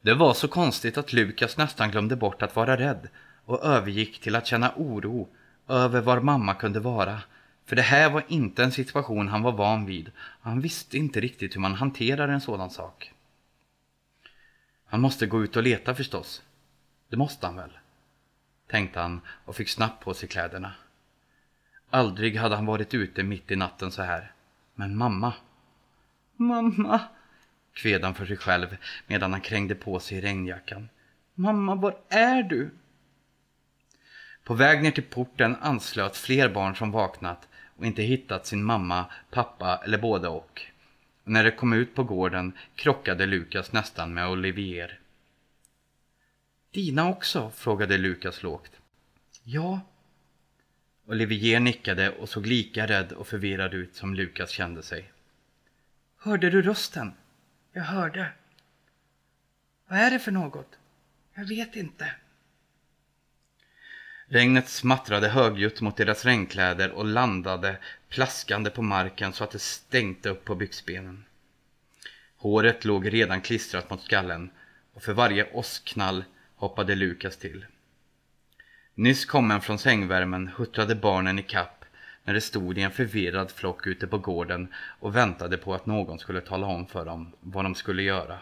Det 0.00 0.14
var 0.14 0.34
så 0.34 0.48
konstigt 0.48 0.98
att 0.98 1.12
Lukas 1.12 1.56
nästan 1.56 1.90
glömde 1.90 2.16
bort 2.16 2.42
att 2.42 2.56
vara 2.56 2.76
rädd 2.76 3.08
och 3.44 3.64
övergick 3.64 4.20
till 4.20 4.36
att 4.36 4.46
känna 4.46 4.72
oro 4.76 5.28
över 5.68 6.00
var 6.00 6.20
mamma 6.20 6.54
kunde 6.54 6.80
vara 6.80 7.22
för 7.66 7.76
det 7.76 7.82
här 7.82 8.10
var 8.10 8.24
inte 8.28 8.64
en 8.64 8.72
situation 8.72 9.28
han 9.28 9.42
var 9.42 9.52
van 9.52 9.86
vid. 9.86 10.10
Han 10.40 10.60
visste 10.60 10.98
inte 10.98 11.20
riktigt 11.20 11.54
hur 11.54 11.60
man 11.60 11.74
hanterar 11.74 12.28
en 12.28 12.40
sådan 12.40 12.70
sak. 12.70 13.12
Han 14.86 15.00
måste 15.00 15.26
gå 15.26 15.44
ut 15.44 15.56
och 15.56 15.62
leta 15.62 15.94
förstås. 15.94 16.42
Det 17.08 17.16
måste 17.16 17.46
han 17.46 17.56
väl? 17.56 17.70
Tänkte 18.66 19.00
han 19.00 19.20
och 19.44 19.56
fick 19.56 19.68
snabbt 19.68 20.04
på 20.04 20.14
sig 20.14 20.28
kläderna. 20.28 20.72
Aldrig 21.90 22.36
hade 22.36 22.56
han 22.56 22.66
varit 22.66 22.94
ute 22.94 23.22
mitt 23.22 23.50
i 23.50 23.56
natten 23.56 23.92
så 23.92 24.02
här. 24.02 24.32
Men 24.74 24.96
mamma. 24.96 25.32
Mamma, 26.36 27.00
kved 27.72 28.04
han 28.04 28.14
för 28.14 28.26
sig 28.26 28.36
själv 28.36 28.76
medan 29.06 29.32
han 29.32 29.40
krängde 29.40 29.74
på 29.74 30.00
sig 30.00 30.20
regnjackan. 30.20 30.88
Mamma, 31.34 31.74
var 31.74 31.96
är 32.08 32.42
du? 32.42 32.70
På 34.44 34.54
väg 34.54 34.82
ner 34.82 34.90
till 34.90 35.04
porten 35.04 35.56
anslöt 35.60 36.16
fler 36.16 36.48
barn 36.48 36.76
som 36.76 36.90
vaknat 36.90 37.48
och 37.76 37.86
inte 37.86 38.02
hittat 38.02 38.46
sin 38.46 38.64
mamma, 38.64 39.06
pappa 39.30 39.80
eller 39.84 39.98
båda 39.98 40.30
och. 40.30 40.62
När 41.24 41.44
de 41.44 41.50
kom 41.50 41.72
ut 41.72 41.94
på 41.94 42.04
gården 42.04 42.52
krockade 42.74 43.26
Lukas 43.26 43.72
nästan 43.72 44.14
med 44.14 44.28
Olivier. 44.28 44.98
Dina 46.70 47.08
också? 47.08 47.50
frågade 47.50 47.98
Lukas 47.98 48.42
lågt. 48.42 48.72
Ja. 49.42 49.80
Olivier 51.06 51.60
nickade 51.60 52.10
och 52.10 52.28
såg 52.28 52.46
lika 52.46 52.86
rädd 52.86 53.12
och 53.12 53.26
förvirrad 53.26 53.74
ut 53.74 53.94
som 53.94 54.14
Lukas 54.14 54.50
kände 54.50 54.82
sig. 54.82 55.12
Hörde 56.16 56.50
du 56.50 56.62
rösten? 56.62 57.12
Jag 57.72 57.82
hörde. 57.82 58.32
Vad 59.88 59.98
är 59.98 60.10
det 60.10 60.18
för 60.18 60.32
något? 60.32 60.78
Jag 61.34 61.44
vet 61.44 61.76
inte. 61.76 62.14
Regnet 64.34 64.68
smattrade 64.68 65.28
högljutt 65.28 65.80
mot 65.80 65.96
deras 65.96 66.24
regnkläder 66.24 66.90
och 66.90 67.04
landade 67.04 67.76
plaskande 68.08 68.70
på 68.70 68.82
marken 68.82 69.32
så 69.32 69.44
att 69.44 69.50
det 69.50 69.58
stänkte 69.58 70.28
upp 70.28 70.44
på 70.44 70.54
byxbenen. 70.54 71.24
Håret 72.36 72.84
låg 72.84 73.12
redan 73.12 73.40
klistrat 73.40 73.90
mot 73.90 74.02
skallen 74.02 74.50
och 74.94 75.02
för 75.02 75.12
varje 75.12 75.52
åskknall 75.52 76.24
hoppade 76.56 76.94
Lukas 76.94 77.36
till. 77.36 77.66
Nyss 78.94 79.24
kommen 79.24 79.60
från 79.60 79.78
sängvärmen 79.78 80.50
huttrade 80.56 80.94
barnen 80.94 81.38
i 81.38 81.42
kapp 81.42 81.84
när 82.24 82.34
de 82.34 82.40
stod 82.40 82.78
i 82.78 82.82
en 82.82 82.90
förvirrad 82.90 83.50
flock 83.50 83.86
ute 83.86 84.06
på 84.06 84.18
gården 84.18 84.74
och 85.00 85.16
väntade 85.16 85.56
på 85.56 85.74
att 85.74 85.86
någon 85.86 86.18
skulle 86.18 86.40
tala 86.40 86.66
om 86.66 86.86
för 86.86 87.04
dem 87.04 87.32
vad 87.40 87.64
de 87.64 87.74
skulle 87.74 88.02
göra. 88.02 88.38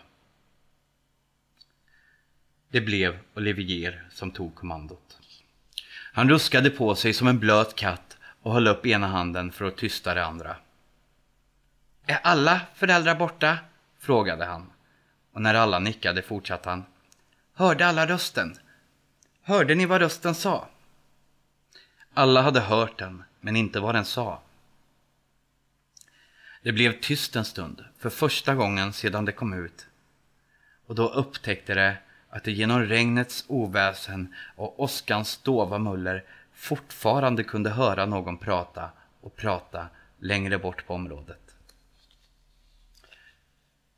Det 2.68 2.80
blev 2.80 3.18
Olivier 3.34 4.08
som 4.10 4.30
tog 4.30 4.54
kommandot. 4.54 5.21
Han 6.12 6.28
ruskade 6.28 6.70
på 6.70 6.94
sig 6.94 7.12
som 7.12 7.26
en 7.26 7.38
blöt 7.38 7.74
katt 7.74 8.16
och 8.42 8.52
höll 8.52 8.68
upp 8.68 8.86
ena 8.86 9.06
handen 9.06 9.52
för 9.52 9.64
att 9.64 9.76
tysta 9.76 10.14
det 10.14 10.24
andra. 10.24 10.56
Är 12.06 12.18
alla 12.22 12.60
föräldrar 12.74 13.14
borta? 13.14 13.58
frågade 13.98 14.44
han. 14.44 14.70
Och 15.32 15.42
när 15.42 15.54
alla 15.54 15.78
nickade 15.78 16.22
fortsatte 16.22 16.70
han. 16.70 16.84
Hörde 17.54 17.86
alla 17.86 18.06
rösten? 18.06 18.58
Hörde 19.42 19.74
ni 19.74 19.86
vad 19.86 20.00
rösten 20.00 20.34
sa? 20.34 20.68
Alla 22.14 22.42
hade 22.42 22.60
hört 22.60 22.98
den, 22.98 23.24
men 23.40 23.56
inte 23.56 23.80
vad 23.80 23.94
den 23.94 24.04
sa. 24.04 24.42
Det 26.62 26.72
blev 26.72 27.00
tyst 27.00 27.36
en 27.36 27.44
stund, 27.44 27.84
för 27.98 28.10
första 28.10 28.54
gången 28.54 28.92
sedan 28.92 29.24
det 29.24 29.32
kom 29.32 29.52
ut. 29.52 29.86
Och 30.86 30.94
då 30.94 31.08
upptäckte 31.08 31.74
de 31.74 31.94
att 32.32 32.44
det 32.44 32.52
genom 32.52 32.82
regnets 32.82 33.44
oväsen 33.48 34.34
och 34.56 34.80
åskans 34.82 35.36
dova 35.36 35.78
muller 35.78 36.24
fortfarande 36.52 37.44
kunde 37.44 37.70
höra 37.70 38.06
någon 38.06 38.38
prata 38.38 38.90
och 39.20 39.36
prata 39.36 39.88
längre 40.18 40.58
bort 40.58 40.86
på 40.86 40.94
området. 40.94 41.54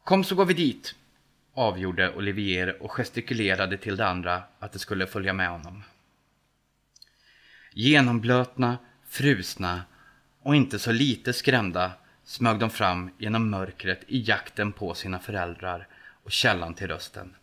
Kom 0.05 0.25
så 0.25 0.35
går 0.35 0.45
vi 0.45 0.55
dit, 0.55 0.95
avgjorde 1.55 2.15
Olivier 2.15 2.83
och 2.83 2.91
gestikulerade 2.91 3.77
till 3.77 3.97
de 3.97 4.05
andra 4.05 4.43
att 4.59 4.73
de 4.73 4.79
skulle 4.79 5.07
följa 5.07 5.33
med 5.33 5.51
honom. 5.51 5.83
Genomblötna, 7.73 8.79
frusna 9.09 9.83
och 10.43 10.57
inte 10.57 10.79
så 10.79 10.93
lite 10.93 11.33
skrämda 11.33 11.93
smög 12.25 12.59
de 12.59 12.71
fram 12.71 13.11
genom 13.19 13.51
mörkret 13.51 14.01
i 14.07 14.21
jakten 14.21 14.73
på 14.73 14.95
sina 14.95 15.19
föräldrar 15.19 15.89
och 16.25 16.33
källan 16.33 16.75
till 16.75 16.89
rösten. 16.89 17.35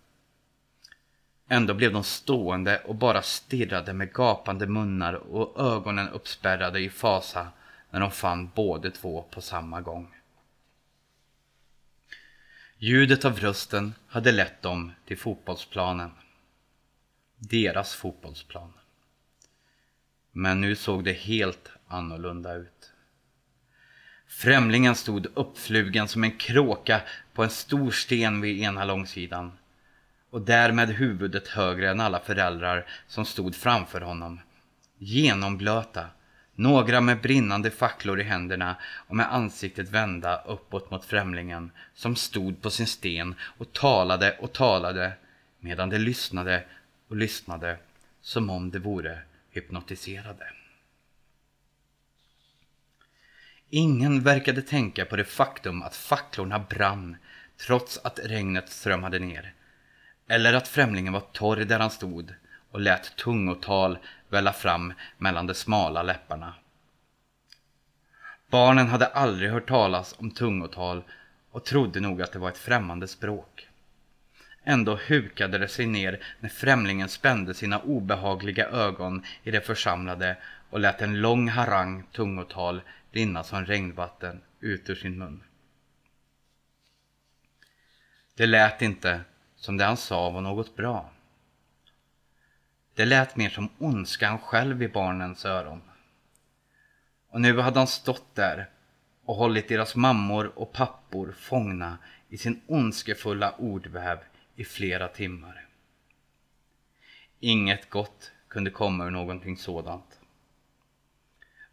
Ändå 1.53 1.73
blev 1.73 1.93
de 1.93 2.03
stående 2.03 2.79
och 2.79 2.95
bara 2.95 3.21
stirrade 3.21 3.93
med 3.93 4.13
gapande 4.13 4.67
munnar 4.67 5.13
och 5.13 5.59
ögonen 5.59 6.09
uppspärrade 6.09 6.79
i 6.79 6.89
fasa 6.89 7.47
när 7.89 7.99
de 7.99 8.11
fann 8.11 8.51
båda 8.55 8.91
två 8.91 9.21
på 9.21 9.41
samma 9.41 9.81
gång. 9.81 10.15
Ljudet 12.77 13.25
av 13.25 13.39
rösten 13.39 13.93
hade 14.07 14.31
lett 14.31 14.61
dem 14.61 14.91
till 15.05 15.17
fotbollsplanen. 15.17 16.11
Deras 17.37 17.95
fotbollsplan. 17.95 18.73
Men 20.31 20.61
nu 20.61 20.75
såg 20.75 21.03
det 21.03 21.13
helt 21.13 21.71
annorlunda 21.87 22.53
ut. 22.53 22.93
Främlingen 24.27 24.95
stod 24.95 25.27
uppflugen 25.33 26.07
som 26.07 26.23
en 26.23 26.37
kråka 26.37 27.01
på 27.33 27.43
en 27.43 27.49
stor 27.49 27.91
sten 27.91 28.41
vid 28.41 28.61
ena 28.61 28.85
långsidan 28.85 29.51
och 30.31 30.41
därmed 30.41 30.89
huvudet 30.89 31.47
högre 31.47 31.89
än 31.89 31.99
alla 31.99 32.19
föräldrar 32.19 32.85
som 33.07 33.25
stod 33.25 33.55
framför 33.55 34.01
honom. 34.01 34.39
Genomblöta, 34.97 36.05
några 36.55 37.01
med 37.01 37.21
brinnande 37.21 37.71
facklor 37.71 38.19
i 38.19 38.23
händerna 38.23 38.75
och 39.07 39.15
med 39.15 39.33
ansiktet 39.33 39.89
vända 39.89 40.41
uppåt 40.41 40.91
mot 40.91 41.05
främlingen 41.05 41.71
som 41.93 42.15
stod 42.15 42.61
på 42.61 42.69
sin 42.69 42.87
sten 42.87 43.35
och 43.41 43.73
talade 43.73 44.37
och 44.39 44.53
talade 44.53 45.13
medan 45.59 45.89
de 45.89 45.97
lyssnade 45.97 46.63
och 47.07 47.15
lyssnade 47.15 47.77
som 48.21 48.49
om 48.49 48.71
de 48.71 48.79
vore 48.79 49.19
hypnotiserade. 49.49 50.45
Ingen 53.69 54.23
verkade 54.23 54.61
tänka 54.61 55.05
på 55.05 55.15
det 55.15 55.23
faktum 55.23 55.81
att 55.81 55.95
facklorna 55.95 56.59
brann 56.59 57.17
trots 57.57 57.97
att 58.03 58.19
regnet 58.23 58.69
strömmade 58.69 59.19
ner. 59.19 59.53
Eller 60.31 60.53
att 60.53 60.67
främlingen 60.67 61.13
var 61.13 61.19
torr 61.19 61.57
där 61.57 61.79
han 61.79 61.91
stod 61.91 62.33
och 62.71 62.79
lät 62.79 63.15
tungotal 63.15 63.97
välla 64.29 64.53
fram 64.53 64.93
mellan 65.17 65.47
de 65.47 65.53
smala 65.53 66.03
läpparna. 66.03 66.53
Barnen 68.47 68.87
hade 68.87 69.05
aldrig 69.05 69.51
hört 69.51 69.67
talas 69.67 70.15
om 70.17 70.31
tungotal 70.31 71.03
och 71.51 71.65
trodde 71.65 71.99
nog 71.99 72.21
att 72.21 72.31
det 72.31 72.39
var 72.39 72.49
ett 72.49 72.57
främmande 72.57 73.07
språk. 73.07 73.67
Ändå 74.63 74.99
hukade 75.07 75.57
det 75.57 75.67
sig 75.67 75.85
ner 75.85 76.23
när 76.39 76.49
främlingen 76.49 77.09
spände 77.09 77.53
sina 77.53 77.79
obehagliga 77.79 78.67
ögon 78.67 79.23
i 79.43 79.51
det 79.51 79.61
församlade 79.61 80.37
och 80.69 80.79
lät 80.79 81.01
en 81.01 81.21
lång 81.21 81.49
harang 81.49 82.03
tungotal 82.11 82.81
rinna 83.11 83.43
som 83.43 83.65
regnvatten 83.65 84.41
ut 84.59 84.89
ur 84.89 84.95
sin 84.95 85.17
mun. 85.17 85.43
Det 88.35 88.45
lät 88.45 88.81
inte 88.81 89.21
som 89.61 89.77
det 89.77 89.85
han 89.85 89.97
sa 89.97 90.29
var 90.29 90.41
något 90.41 90.75
bra. 90.75 91.09
Det 92.93 93.05
lät 93.05 93.35
mer 93.35 93.49
som 93.49 93.69
ondskan 93.77 94.39
själv 94.39 94.83
i 94.83 94.87
barnens 94.87 95.45
öron. 95.45 95.81
Och 97.29 97.41
nu 97.41 97.59
hade 97.59 97.79
han 97.79 97.87
stått 97.87 98.35
där 98.35 98.69
och 99.25 99.35
hållit 99.35 99.67
deras 99.67 99.95
mammor 99.95 100.51
och 100.55 100.73
pappor 100.73 101.35
fångna 101.37 101.97
i 102.29 102.37
sin 102.37 102.61
ondskefulla 102.67 103.55
ordväv 103.57 104.19
i 104.55 104.63
flera 104.63 105.07
timmar. 105.07 105.67
Inget 107.39 107.89
gott 107.89 108.31
kunde 108.47 108.71
komma 108.71 109.05
ur 109.05 109.11
någonting 109.11 109.57
sådant. 109.57 110.19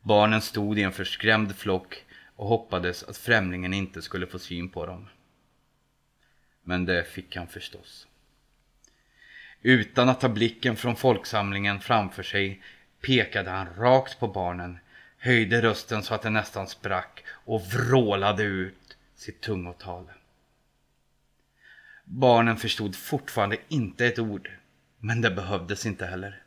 Barnen 0.01 0.41
stod 0.41 0.78
i 0.78 0.82
en 0.82 0.93
förskrämd 0.93 1.57
flock 1.57 2.05
och 2.36 2.49
hoppades 2.49 3.03
att 3.03 3.16
främlingen 3.16 3.74
inte 3.74 4.03
skulle 4.03 4.26
få 4.26 4.39
syn 4.39 4.68
på 4.68 4.86
dem. 4.86 5.09
Men 6.68 6.84
det 6.84 7.04
fick 7.04 7.36
han 7.36 7.46
förstås. 7.46 8.06
Utan 9.62 10.08
att 10.08 10.20
ta 10.20 10.28
blicken 10.28 10.76
från 10.76 10.96
folksamlingen 10.96 11.80
framför 11.80 12.22
sig 12.22 12.62
pekade 13.00 13.50
han 13.50 13.74
rakt 13.76 14.20
på 14.20 14.28
barnen, 14.28 14.78
höjde 15.18 15.62
rösten 15.62 16.02
så 16.02 16.14
att 16.14 16.22
den 16.22 16.32
nästan 16.32 16.68
sprack 16.68 17.24
och 17.28 17.62
vrålade 17.62 18.42
ut 18.42 18.96
sitt 19.14 19.40
tungotal. 19.40 20.10
Barnen 22.04 22.56
förstod 22.56 22.96
fortfarande 22.96 23.56
inte 23.68 24.06
ett 24.06 24.18
ord, 24.18 24.50
men 24.98 25.20
det 25.20 25.30
behövdes 25.30 25.86
inte 25.86 26.06
heller. 26.06 26.42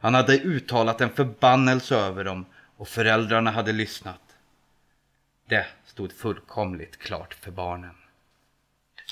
Han 0.00 0.14
hade 0.14 0.38
uttalat 0.38 1.00
en 1.00 1.10
förbannelse 1.10 1.96
över 1.96 2.24
dem 2.24 2.46
och 2.76 2.88
föräldrarna 2.88 3.50
hade 3.50 3.72
lyssnat. 3.72 4.36
Det 5.46 5.66
stod 5.84 6.12
fullkomligt 6.12 6.96
klart 6.96 7.34
för 7.34 7.50
barnen. 7.50 7.94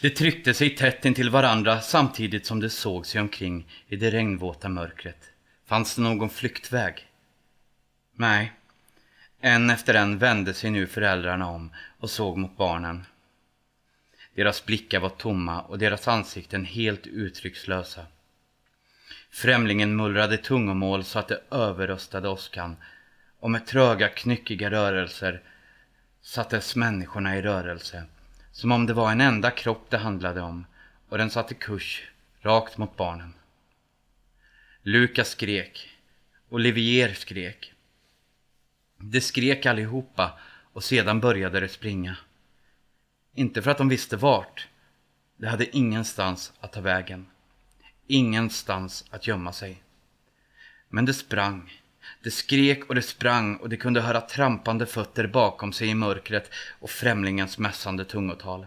De 0.00 0.10
tryckte 0.10 0.54
sig 0.54 0.76
tätt 0.76 1.04
intill 1.04 1.30
varandra 1.30 1.80
samtidigt 1.80 2.46
som 2.46 2.60
de 2.60 2.70
såg 2.70 3.06
sig 3.06 3.20
omkring 3.20 3.66
i 3.88 3.96
det 3.96 4.10
regnvåta 4.10 4.68
mörkret. 4.68 5.30
Fanns 5.66 5.96
det 5.96 6.02
någon 6.02 6.30
flyktväg? 6.30 7.06
Nej. 8.14 8.52
En 9.40 9.70
efter 9.70 9.94
en 9.94 10.18
vände 10.18 10.54
sig 10.54 10.70
nu 10.70 10.86
föräldrarna 10.86 11.48
om 11.50 11.70
och 11.98 12.10
såg 12.10 12.36
mot 12.36 12.56
barnen. 12.56 13.04
Deras 14.34 14.64
blickar 14.64 15.00
var 15.00 15.08
tomma 15.08 15.62
och 15.62 15.78
deras 15.78 16.08
ansikten 16.08 16.64
helt 16.64 17.06
uttryckslösa. 17.06 18.06
Främlingen 19.30 19.96
mullrade 19.96 20.36
tungomål 20.36 21.04
så 21.04 21.18
att 21.18 21.28
det 21.28 21.40
överröstade 21.50 22.28
åskan 22.28 22.76
och 23.40 23.50
med 23.50 23.66
tröga 23.66 24.08
knyckiga 24.08 24.70
rörelser 24.70 25.42
sattes 26.22 26.76
människorna 26.76 27.36
i 27.36 27.42
rörelse 27.42 28.04
som 28.54 28.72
om 28.72 28.86
det 28.86 28.92
var 28.92 29.12
en 29.12 29.20
enda 29.20 29.50
kropp 29.50 29.90
det 29.90 29.98
handlade 29.98 30.40
om 30.40 30.66
och 31.08 31.18
den 31.18 31.30
satte 31.30 31.54
kurs 31.54 32.02
rakt 32.40 32.78
mot 32.78 32.96
barnen. 32.96 33.34
Lukas 34.82 35.28
skrek. 35.28 35.90
Olivier 36.48 37.14
skrek. 37.14 37.72
De 38.98 39.20
skrek 39.20 39.66
allihopa 39.66 40.38
och 40.72 40.84
sedan 40.84 41.20
började 41.20 41.60
de 41.60 41.68
springa. 41.68 42.16
Inte 43.34 43.62
för 43.62 43.70
att 43.70 43.78
de 43.78 43.88
visste 43.88 44.16
vart. 44.16 44.68
De 45.36 45.46
hade 45.46 45.76
ingenstans 45.76 46.52
att 46.60 46.72
ta 46.72 46.80
vägen. 46.80 47.26
Ingenstans 48.06 49.04
att 49.10 49.26
gömma 49.26 49.52
sig. 49.52 49.82
Men 50.88 51.04
de 51.04 51.12
sprang. 51.12 51.82
Det 52.24 52.30
skrek 52.30 52.84
och 52.84 52.94
det 52.94 53.02
sprang 53.02 53.56
och 53.56 53.68
de 53.68 53.76
kunde 53.76 54.00
höra 54.00 54.20
trampande 54.20 54.86
fötter 54.86 55.26
bakom 55.26 55.72
sig 55.72 55.88
i 55.88 55.94
mörkret 55.94 56.50
och 56.78 56.90
främlingens 56.90 57.58
mässande 57.58 58.04
tungotal. 58.04 58.66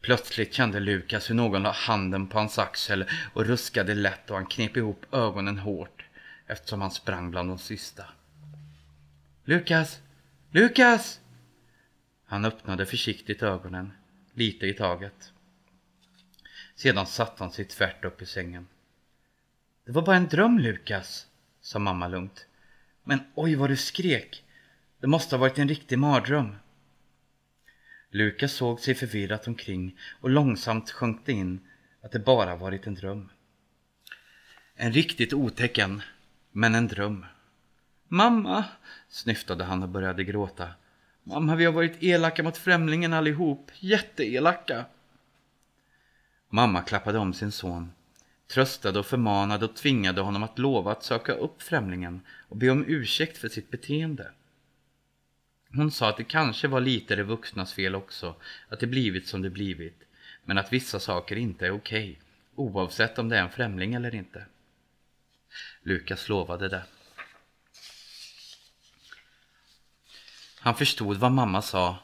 Plötsligt 0.00 0.54
kände 0.54 0.80
Lukas 0.80 1.30
hur 1.30 1.34
någon 1.34 1.62
la 1.62 1.72
handen 1.72 2.26
på 2.26 2.38
hans 2.38 2.58
axel 2.58 3.04
och 3.32 3.46
ruskade 3.46 3.94
lätt 3.94 4.30
och 4.30 4.36
han 4.36 4.46
knep 4.46 4.76
ihop 4.76 5.14
ögonen 5.14 5.58
hårt 5.58 6.04
eftersom 6.46 6.80
han 6.80 6.90
sprang 6.90 7.30
bland 7.30 7.48
de 7.48 7.58
sista. 7.58 8.04
Lukas! 9.44 10.00
Lukas! 10.50 11.20
Han 12.24 12.44
öppnade 12.44 12.86
försiktigt 12.86 13.42
ögonen, 13.42 13.92
lite 14.32 14.66
i 14.66 14.74
taget. 14.74 15.32
Sedan 16.74 17.06
satte 17.06 17.42
han 17.42 17.52
sig 17.52 17.64
tvärt 17.64 18.04
upp 18.04 18.22
i 18.22 18.26
sängen. 18.26 18.66
Det 19.84 19.92
var 19.92 20.02
bara 20.02 20.16
en 20.16 20.28
dröm, 20.28 20.58
Lukas, 20.58 21.26
sa 21.64 21.78
mamma 21.78 22.08
lugnt. 22.08 22.46
Men 23.04 23.20
oj 23.34 23.54
vad 23.54 23.70
du 23.70 23.76
skrek. 23.76 24.44
Det 25.00 25.06
måste 25.06 25.36
ha 25.36 25.40
varit 25.40 25.58
en 25.58 25.68
riktig 25.68 25.98
mardröm. 25.98 26.56
Lukas 28.10 28.52
såg 28.52 28.80
sig 28.80 28.94
förvirrat 28.94 29.48
omkring 29.48 29.98
och 30.20 30.30
långsamt 30.30 30.90
sjönk 30.90 31.26
det 31.26 31.32
in 31.32 31.60
att 32.02 32.12
det 32.12 32.18
bara 32.18 32.56
varit 32.56 32.86
en 32.86 32.94
dröm. 32.94 33.28
En 34.74 34.92
riktigt 34.92 35.32
otäcken, 35.32 36.02
men 36.52 36.74
en 36.74 36.88
dröm. 36.88 37.26
Mamma, 38.08 38.64
snyftade 39.08 39.64
han 39.64 39.82
och 39.82 39.88
började 39.88 40.24
gråta. 40.24 40.68
Mamma, 41.22 41.56
vi 41.56 41.64
har 41.64 41.72
varit 41.72 42.02
elaka 42.02 42.42
mot 42.42 42.56
främlingen 42.56 43.12
allihop. 43.12 43.70
Jätteelaka. 43.78 44.84
Mamma 46.48 46.82
klappade 46.82 47.18
om 47.18 47.34
sin 47.34 47.52
son, 47.52 47.92
tröstade 48.46 48.98
och 48.98 49.06
förmanade 49.06 49.64
och 49.64 49.76
tvingade 49.76 50.20
honom 50.20 50.42
att 50.42 50.58
lova 50.58 50.92
att 50.92 51.04
söka 51.04 51.32
upp 51.32 51.62
främlingen 51.62 52.20
och 52.48 52.56
be 52.56 52.70
om 52.70 52.84
ursäkt 52.88 53.38
för 53.38 53.48
sitt 53.48 53.70
beteende. 53.70 54.30
Hon 55.74 55.90
sa 55.90 56.08
att 56.08 56.16
det 56.16 56.24
kanske 56.24 56.68
var 56.68 56.80
lite 56.80 57.16
de 57.16 57.22
vuxnas 57.22 57.72
fel 57.72 57.94
också, 57.94 58.34
att 58.68 58.80
det 58.80 58.86
blivit 58.86 59.28
som 59.28 59.42
det 59.42 59.50
blivit, 59.50 60.02
men 60.44 60.58
att 60.58 60.72
vissa 60.72 61.00
saker 61.00 61.36
inte 61.36 61.66
är 61.66 61.70
okej, 61.70 62.10
okay, 62.10 62.24
oavsett 62.54 63.18
om 63.18 63.28
det 63.28 63.36
är 63.38 63.42
en 63.42 63.50
främling 63.50 63.94
eller 63.94 64.14
inte. 64.14 64.46
Lukas 65.82 66.28
lovade 66.28 66.68
det. 66.68 66.82
Han 70.58 70.74
förstod 70.74 71.16
vad 71.16 71.32
mamma 71.32 71.62
sa, 71.62 71.98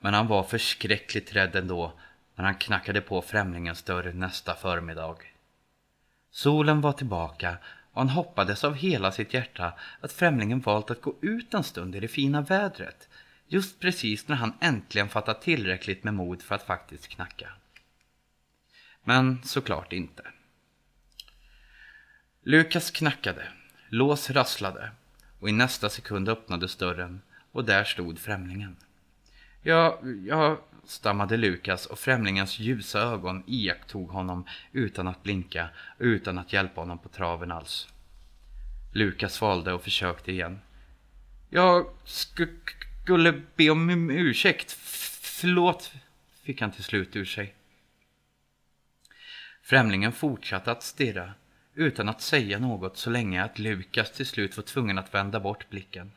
men 0.00 0.14
han 0.14 0.26
var 0.26 0.42
förskräckligt 0.42 1.36
rädd 1.36 1.56
ändå 1.56 1.92
när 2.34 2.44
han 2.44 2.54
knackade 2.54 3.00
på 3.00 3.22
främlingens 3.22 3.82
dörr 3.82 4.12
nästa 4.12 4.54
förmiddag. 4.54 5.16
Solen 6.30 6.80
var 6.80 6.92
tillbaka 6.92 7.56
och 7.92 8.00
han 8.00 8.08
hoppades 8.08 8.64
av 8.64 8.74
hela 8.74 9.12
sitt 9.12 9.34
hjärta 9.34 9.72
att 10.00 10.12
främlingen 10.12 10.60
valt 10.60 10.90
att 10.90 11.00
gå 11.00 11.14
ut 11.20 11.54
en 11.54 11.64
stund 11.64 11.96
i 11.96 12.00
det 12.00 12.08
fina 12.08 12.42
vädret, 12.42 13.08
just 13.46 13.80
precis 13.80 14.28
när 14.28 14.36
han 14.36 14.52
äntligen 14.60 15.08
fattat 15.08 15.42
tillräckligt 15.42 16.04
med 16.04 16.14
mod 16.14 16.42
för 16.42 16.54
att 16.54 16.66
faktiskt 16.66 17.08
knacka. 17.08 17.48
Men 19.04 19.42
såklart 19.44 19.92
inte. 19.92 20.22
Lukas 22.42 22.90
knackade, 22.90 23.48
lås 23.88 24.30
rasslade 24.30 24.90
och 25.40 25.48
i 25.48 25.52
nästa 25.52 25.88
sekund 25.88 26.28
öppnades 26.28 26.76
dörren 26.76 27.22
och 27.52 27.64
där 27.64 27.84
stod 27.84 28.18
främlingen. 28.18 28.76
Ja, 29.68 30.00
ja, 30.26 30.60
stammade 30.84 31.36
Lukas 31.36 31.86
och 31.86 31.98
främlingens 31.98 32.58
ljusa 32.58 33.00
ögon 33.00 33.42
iakttog 33.46 34.08
honom 34.10 34.44
utan 34.72 35.08
att 35.08 35.22
blinka 35.22 35.68
utan 35.98 36.38
att 36.38 36.52
hjälpa 36.52 36.80
honom 36.80 36.98
på 36.98 37.08
traven 37.08 37.52
alls. 37.52 37.88
Lukas 38.92 39.40
valde 39.40 39.72
och 39.72 39.82
försökte 39.82 40.32
igen. 40.32 40.60
Jag 41.50 41.86
sk 42.04 42.40
skulle 43.04 43.42
be 43.56 43.70
om 43.70 43.90
um-, 43.90 44.10
ursäkt. 44.10 44.72
Förlåt, 45.40 45.92
fick 46.42 46.60
han 46.60 46.70
till 46.70 46.84
slut 46.84 47.16
ur 47.16 47.24
sig. 47.24 47.54
Främlingen 49.62 50.12
fortsatte 50.12 50.70
att 50.70 50.82
stirra 50.82 51.34
utan 51.74 52.08
att 52.08 52.22
säga 52.22 52.58
något 52.58 52.96
så 52.96 53.10
länge 53.10 53.44
att 53.44 53.58
Lukas 53.58 54.12
till 54.12 54.26
slut 54.26 54.56
var 54.56 54.64
tvungen 54.64 54.98
att 54.98 55.14
vända 55.14 55.40
bort 55.40 55.70
blicken. 55.70 56.12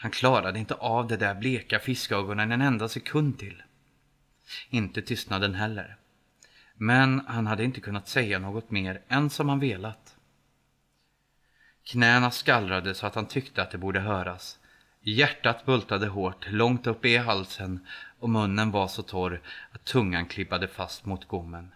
Han 0.00 0.10
klarade 0.10 0.58
inte 0.58 0.74
av 0.74 1.08
de 1.08 1.16
där 1.16 1.34
bleka 1.34 1.78
fiskögonen 1.78 2.52
en 2.52 2.60
enda 2.60 2.88
sekund 2.88 3.38
till. 3.38 3.62
Inte 4.70 5.02
tystnaden 5.02 5.54
heller. 5.54 5.96
Men 6.74 7.22
han 7.26 7.46
hade 7.46 7.64
inte 7.64 7.80
kunnat 7.80 8.08
säga 8.08 8.38
något 8.38 8.70
mer 8.70 9.02
än 9.08 9.30
som 9.30 9.48
han 9.48 9.60
velat. 9.60 10.16
Knäna 11.84 12.30
skallrade 12.30 12.94
så 12.94 13.06
att 13.06 13.14
han 13.14 13.26
tyckte 13.26 13.62
att 13.62 13.70
det 13.70 13.78
borde 13.78 14.00
höras. 14.00 14.58
Hjärtat 15.02 15.66
bultade 15.66 16.06
hårt 16.06 16.46
långt 16.50 16.86
upp 16.86 17.04
i 17.04 17.16
halsen 17.16 17.86
och 18.18 18.30
munnen 18.30 18.70
var 18.70 18.88
så 18.88 19.02
torr 19.02 19.40
att 19.72 19.84
tungan 19.84 20.26
klippade 20.26 20.68
fast 20.68 21.04
mot 21.04 21.28
gommen. 21.28 21.72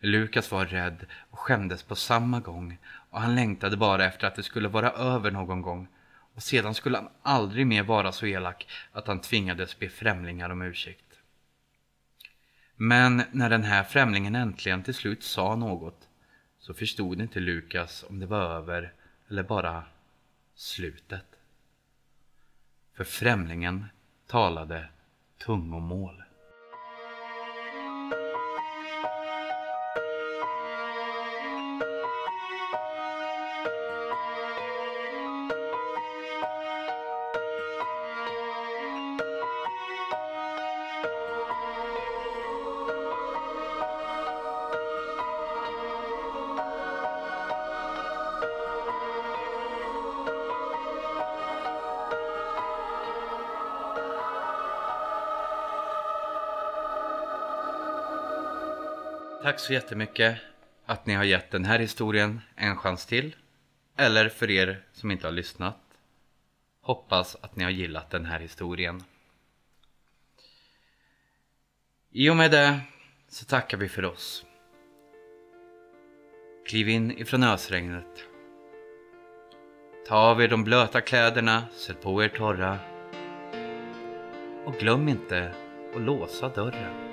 Lukas 0.00 0.50
var 0.50 0.66
rädd 0.66 1.06
och 1.30 1.38
skämdes 1.38 1.82
på 1.82 1.94
samma 1.94 2.40
gång 2.40 2.78
och 3.10 3.20
han 3.20 3.34
längtade 3.34 3.76
bara 3.76 4.04
efter 4.04 4.26
att 4.26 4.34
det 4.34 4.42
skulle 4.42 4.68
vara 4.68 4.90
över 4.90 5.30
någon 5.30 5.62
gång 5.62 5.88
och 6.34 6.42
sedan 6.42 6.74
skulle 6.74 6.96
han 6.96 7.08
aldrig 7.22 7.66
mer 7.66 7.82
vara 7.82 8.12
så 8.12 8.26
elak 8.26 8.68
att 8.92 9.06
han 9.06 9.20
tvingades 9.20 9.78
be 9.78 9.88
främlingar 9.88 10.50
om 10.50 10.62
ursäkt. 10.62 11.18
Men 12.76 13.22
när 13.32 13.50
den 13.50 13.62
här 13.62 13.84
främlingen 13.84 14.34
äntligen 14.34 14.82
till 14.82 14.94
slut 14.94 15.22
sa 15.22 15.56
något 15.56 16.08
så 16.58 16.74
förstod 16.74 17.20
inte 17.20 17.40
Lukas 17.40 18.04
om 18.08 18.18
det 18.18 18.26
var 18.26 18.56
över 18.56 18.92
eller 19.28 19.42
bara 19.42 19.84
slutet. 20.54 21.26
För 22.96 23.04
främlingen 23.04 23.86
talade 24.26 24.88
tungomål. 25.38 26.21
Tack 59.52 59.60
så 59.60 59.72
jättemycket 59.72 60.38
att 60.86 61.06
ni 61.06 61.14
har 61.14 61.24
gett 61.24 61.50
den 61.50 61.64
här 61.64 61.78
historien 61.78 62.40
en 62.56 62.76
chans 62.76 63.06
till. 63.06 63.36
Eller 63.96 64.28
för 64.28 64.50
er 64.50 64.84
som 64.92 65.10
inte 65.10 65.26
har 65.26 65.32
lyssnat. 65.32 65.78
Hoppas 66.80 67.36
att 67.40 67.56
ni 67.56 67.64
har 67.64 67.70
gillat 67.70 68.10
den 68.10 68.24
här 68.24 68.40
historien. 68.40 69.02
I 72.10 72.30
och 72.30 72.36
med 72.36 72.50
det 72.50 72.80
så 73.28 73.44
tackar 73.44 73.78
vi 73.78 73.88
för 73.88 74.04
oss. 74.04 74.44
Kliv 76.68 76.88
in 76.88 77.18
ifrån 77.18 77.42
ösregnet. 77.42 78.24
Ta 80.08 80.16
av 80.16 80.42
er 80.42 80.48
de 80.48 80.64
blöta 80.64 81.00
kläderna, 81.00 81.64
sätt 81.72 82.02
på 82.02 82.24
er 82.24 82.28
torra. 82.28 82.78
Och 84.64 84.74
glöm 84.74 85.08
inte 85.08 85.54
att 85.94 86.02
låsa 86.02 86.48
dörren. 86.48 87.11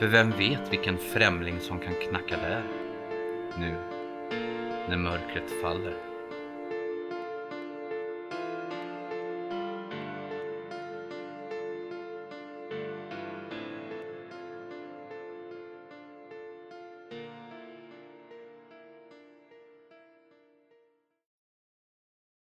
För 0.00 0.06
vem 0.06 0.30
vet 0.30 0.72
vilken 0.72 0.98
främling 0.98 1.60
som 1.60 1.78
kan 1.78 1.94
knacka 1.94 2.36
där 2.36 2.62
nu 3.58 3.74
när 4.88 4.96
mörkret 4.96 5.50
faller. 5.62 6.09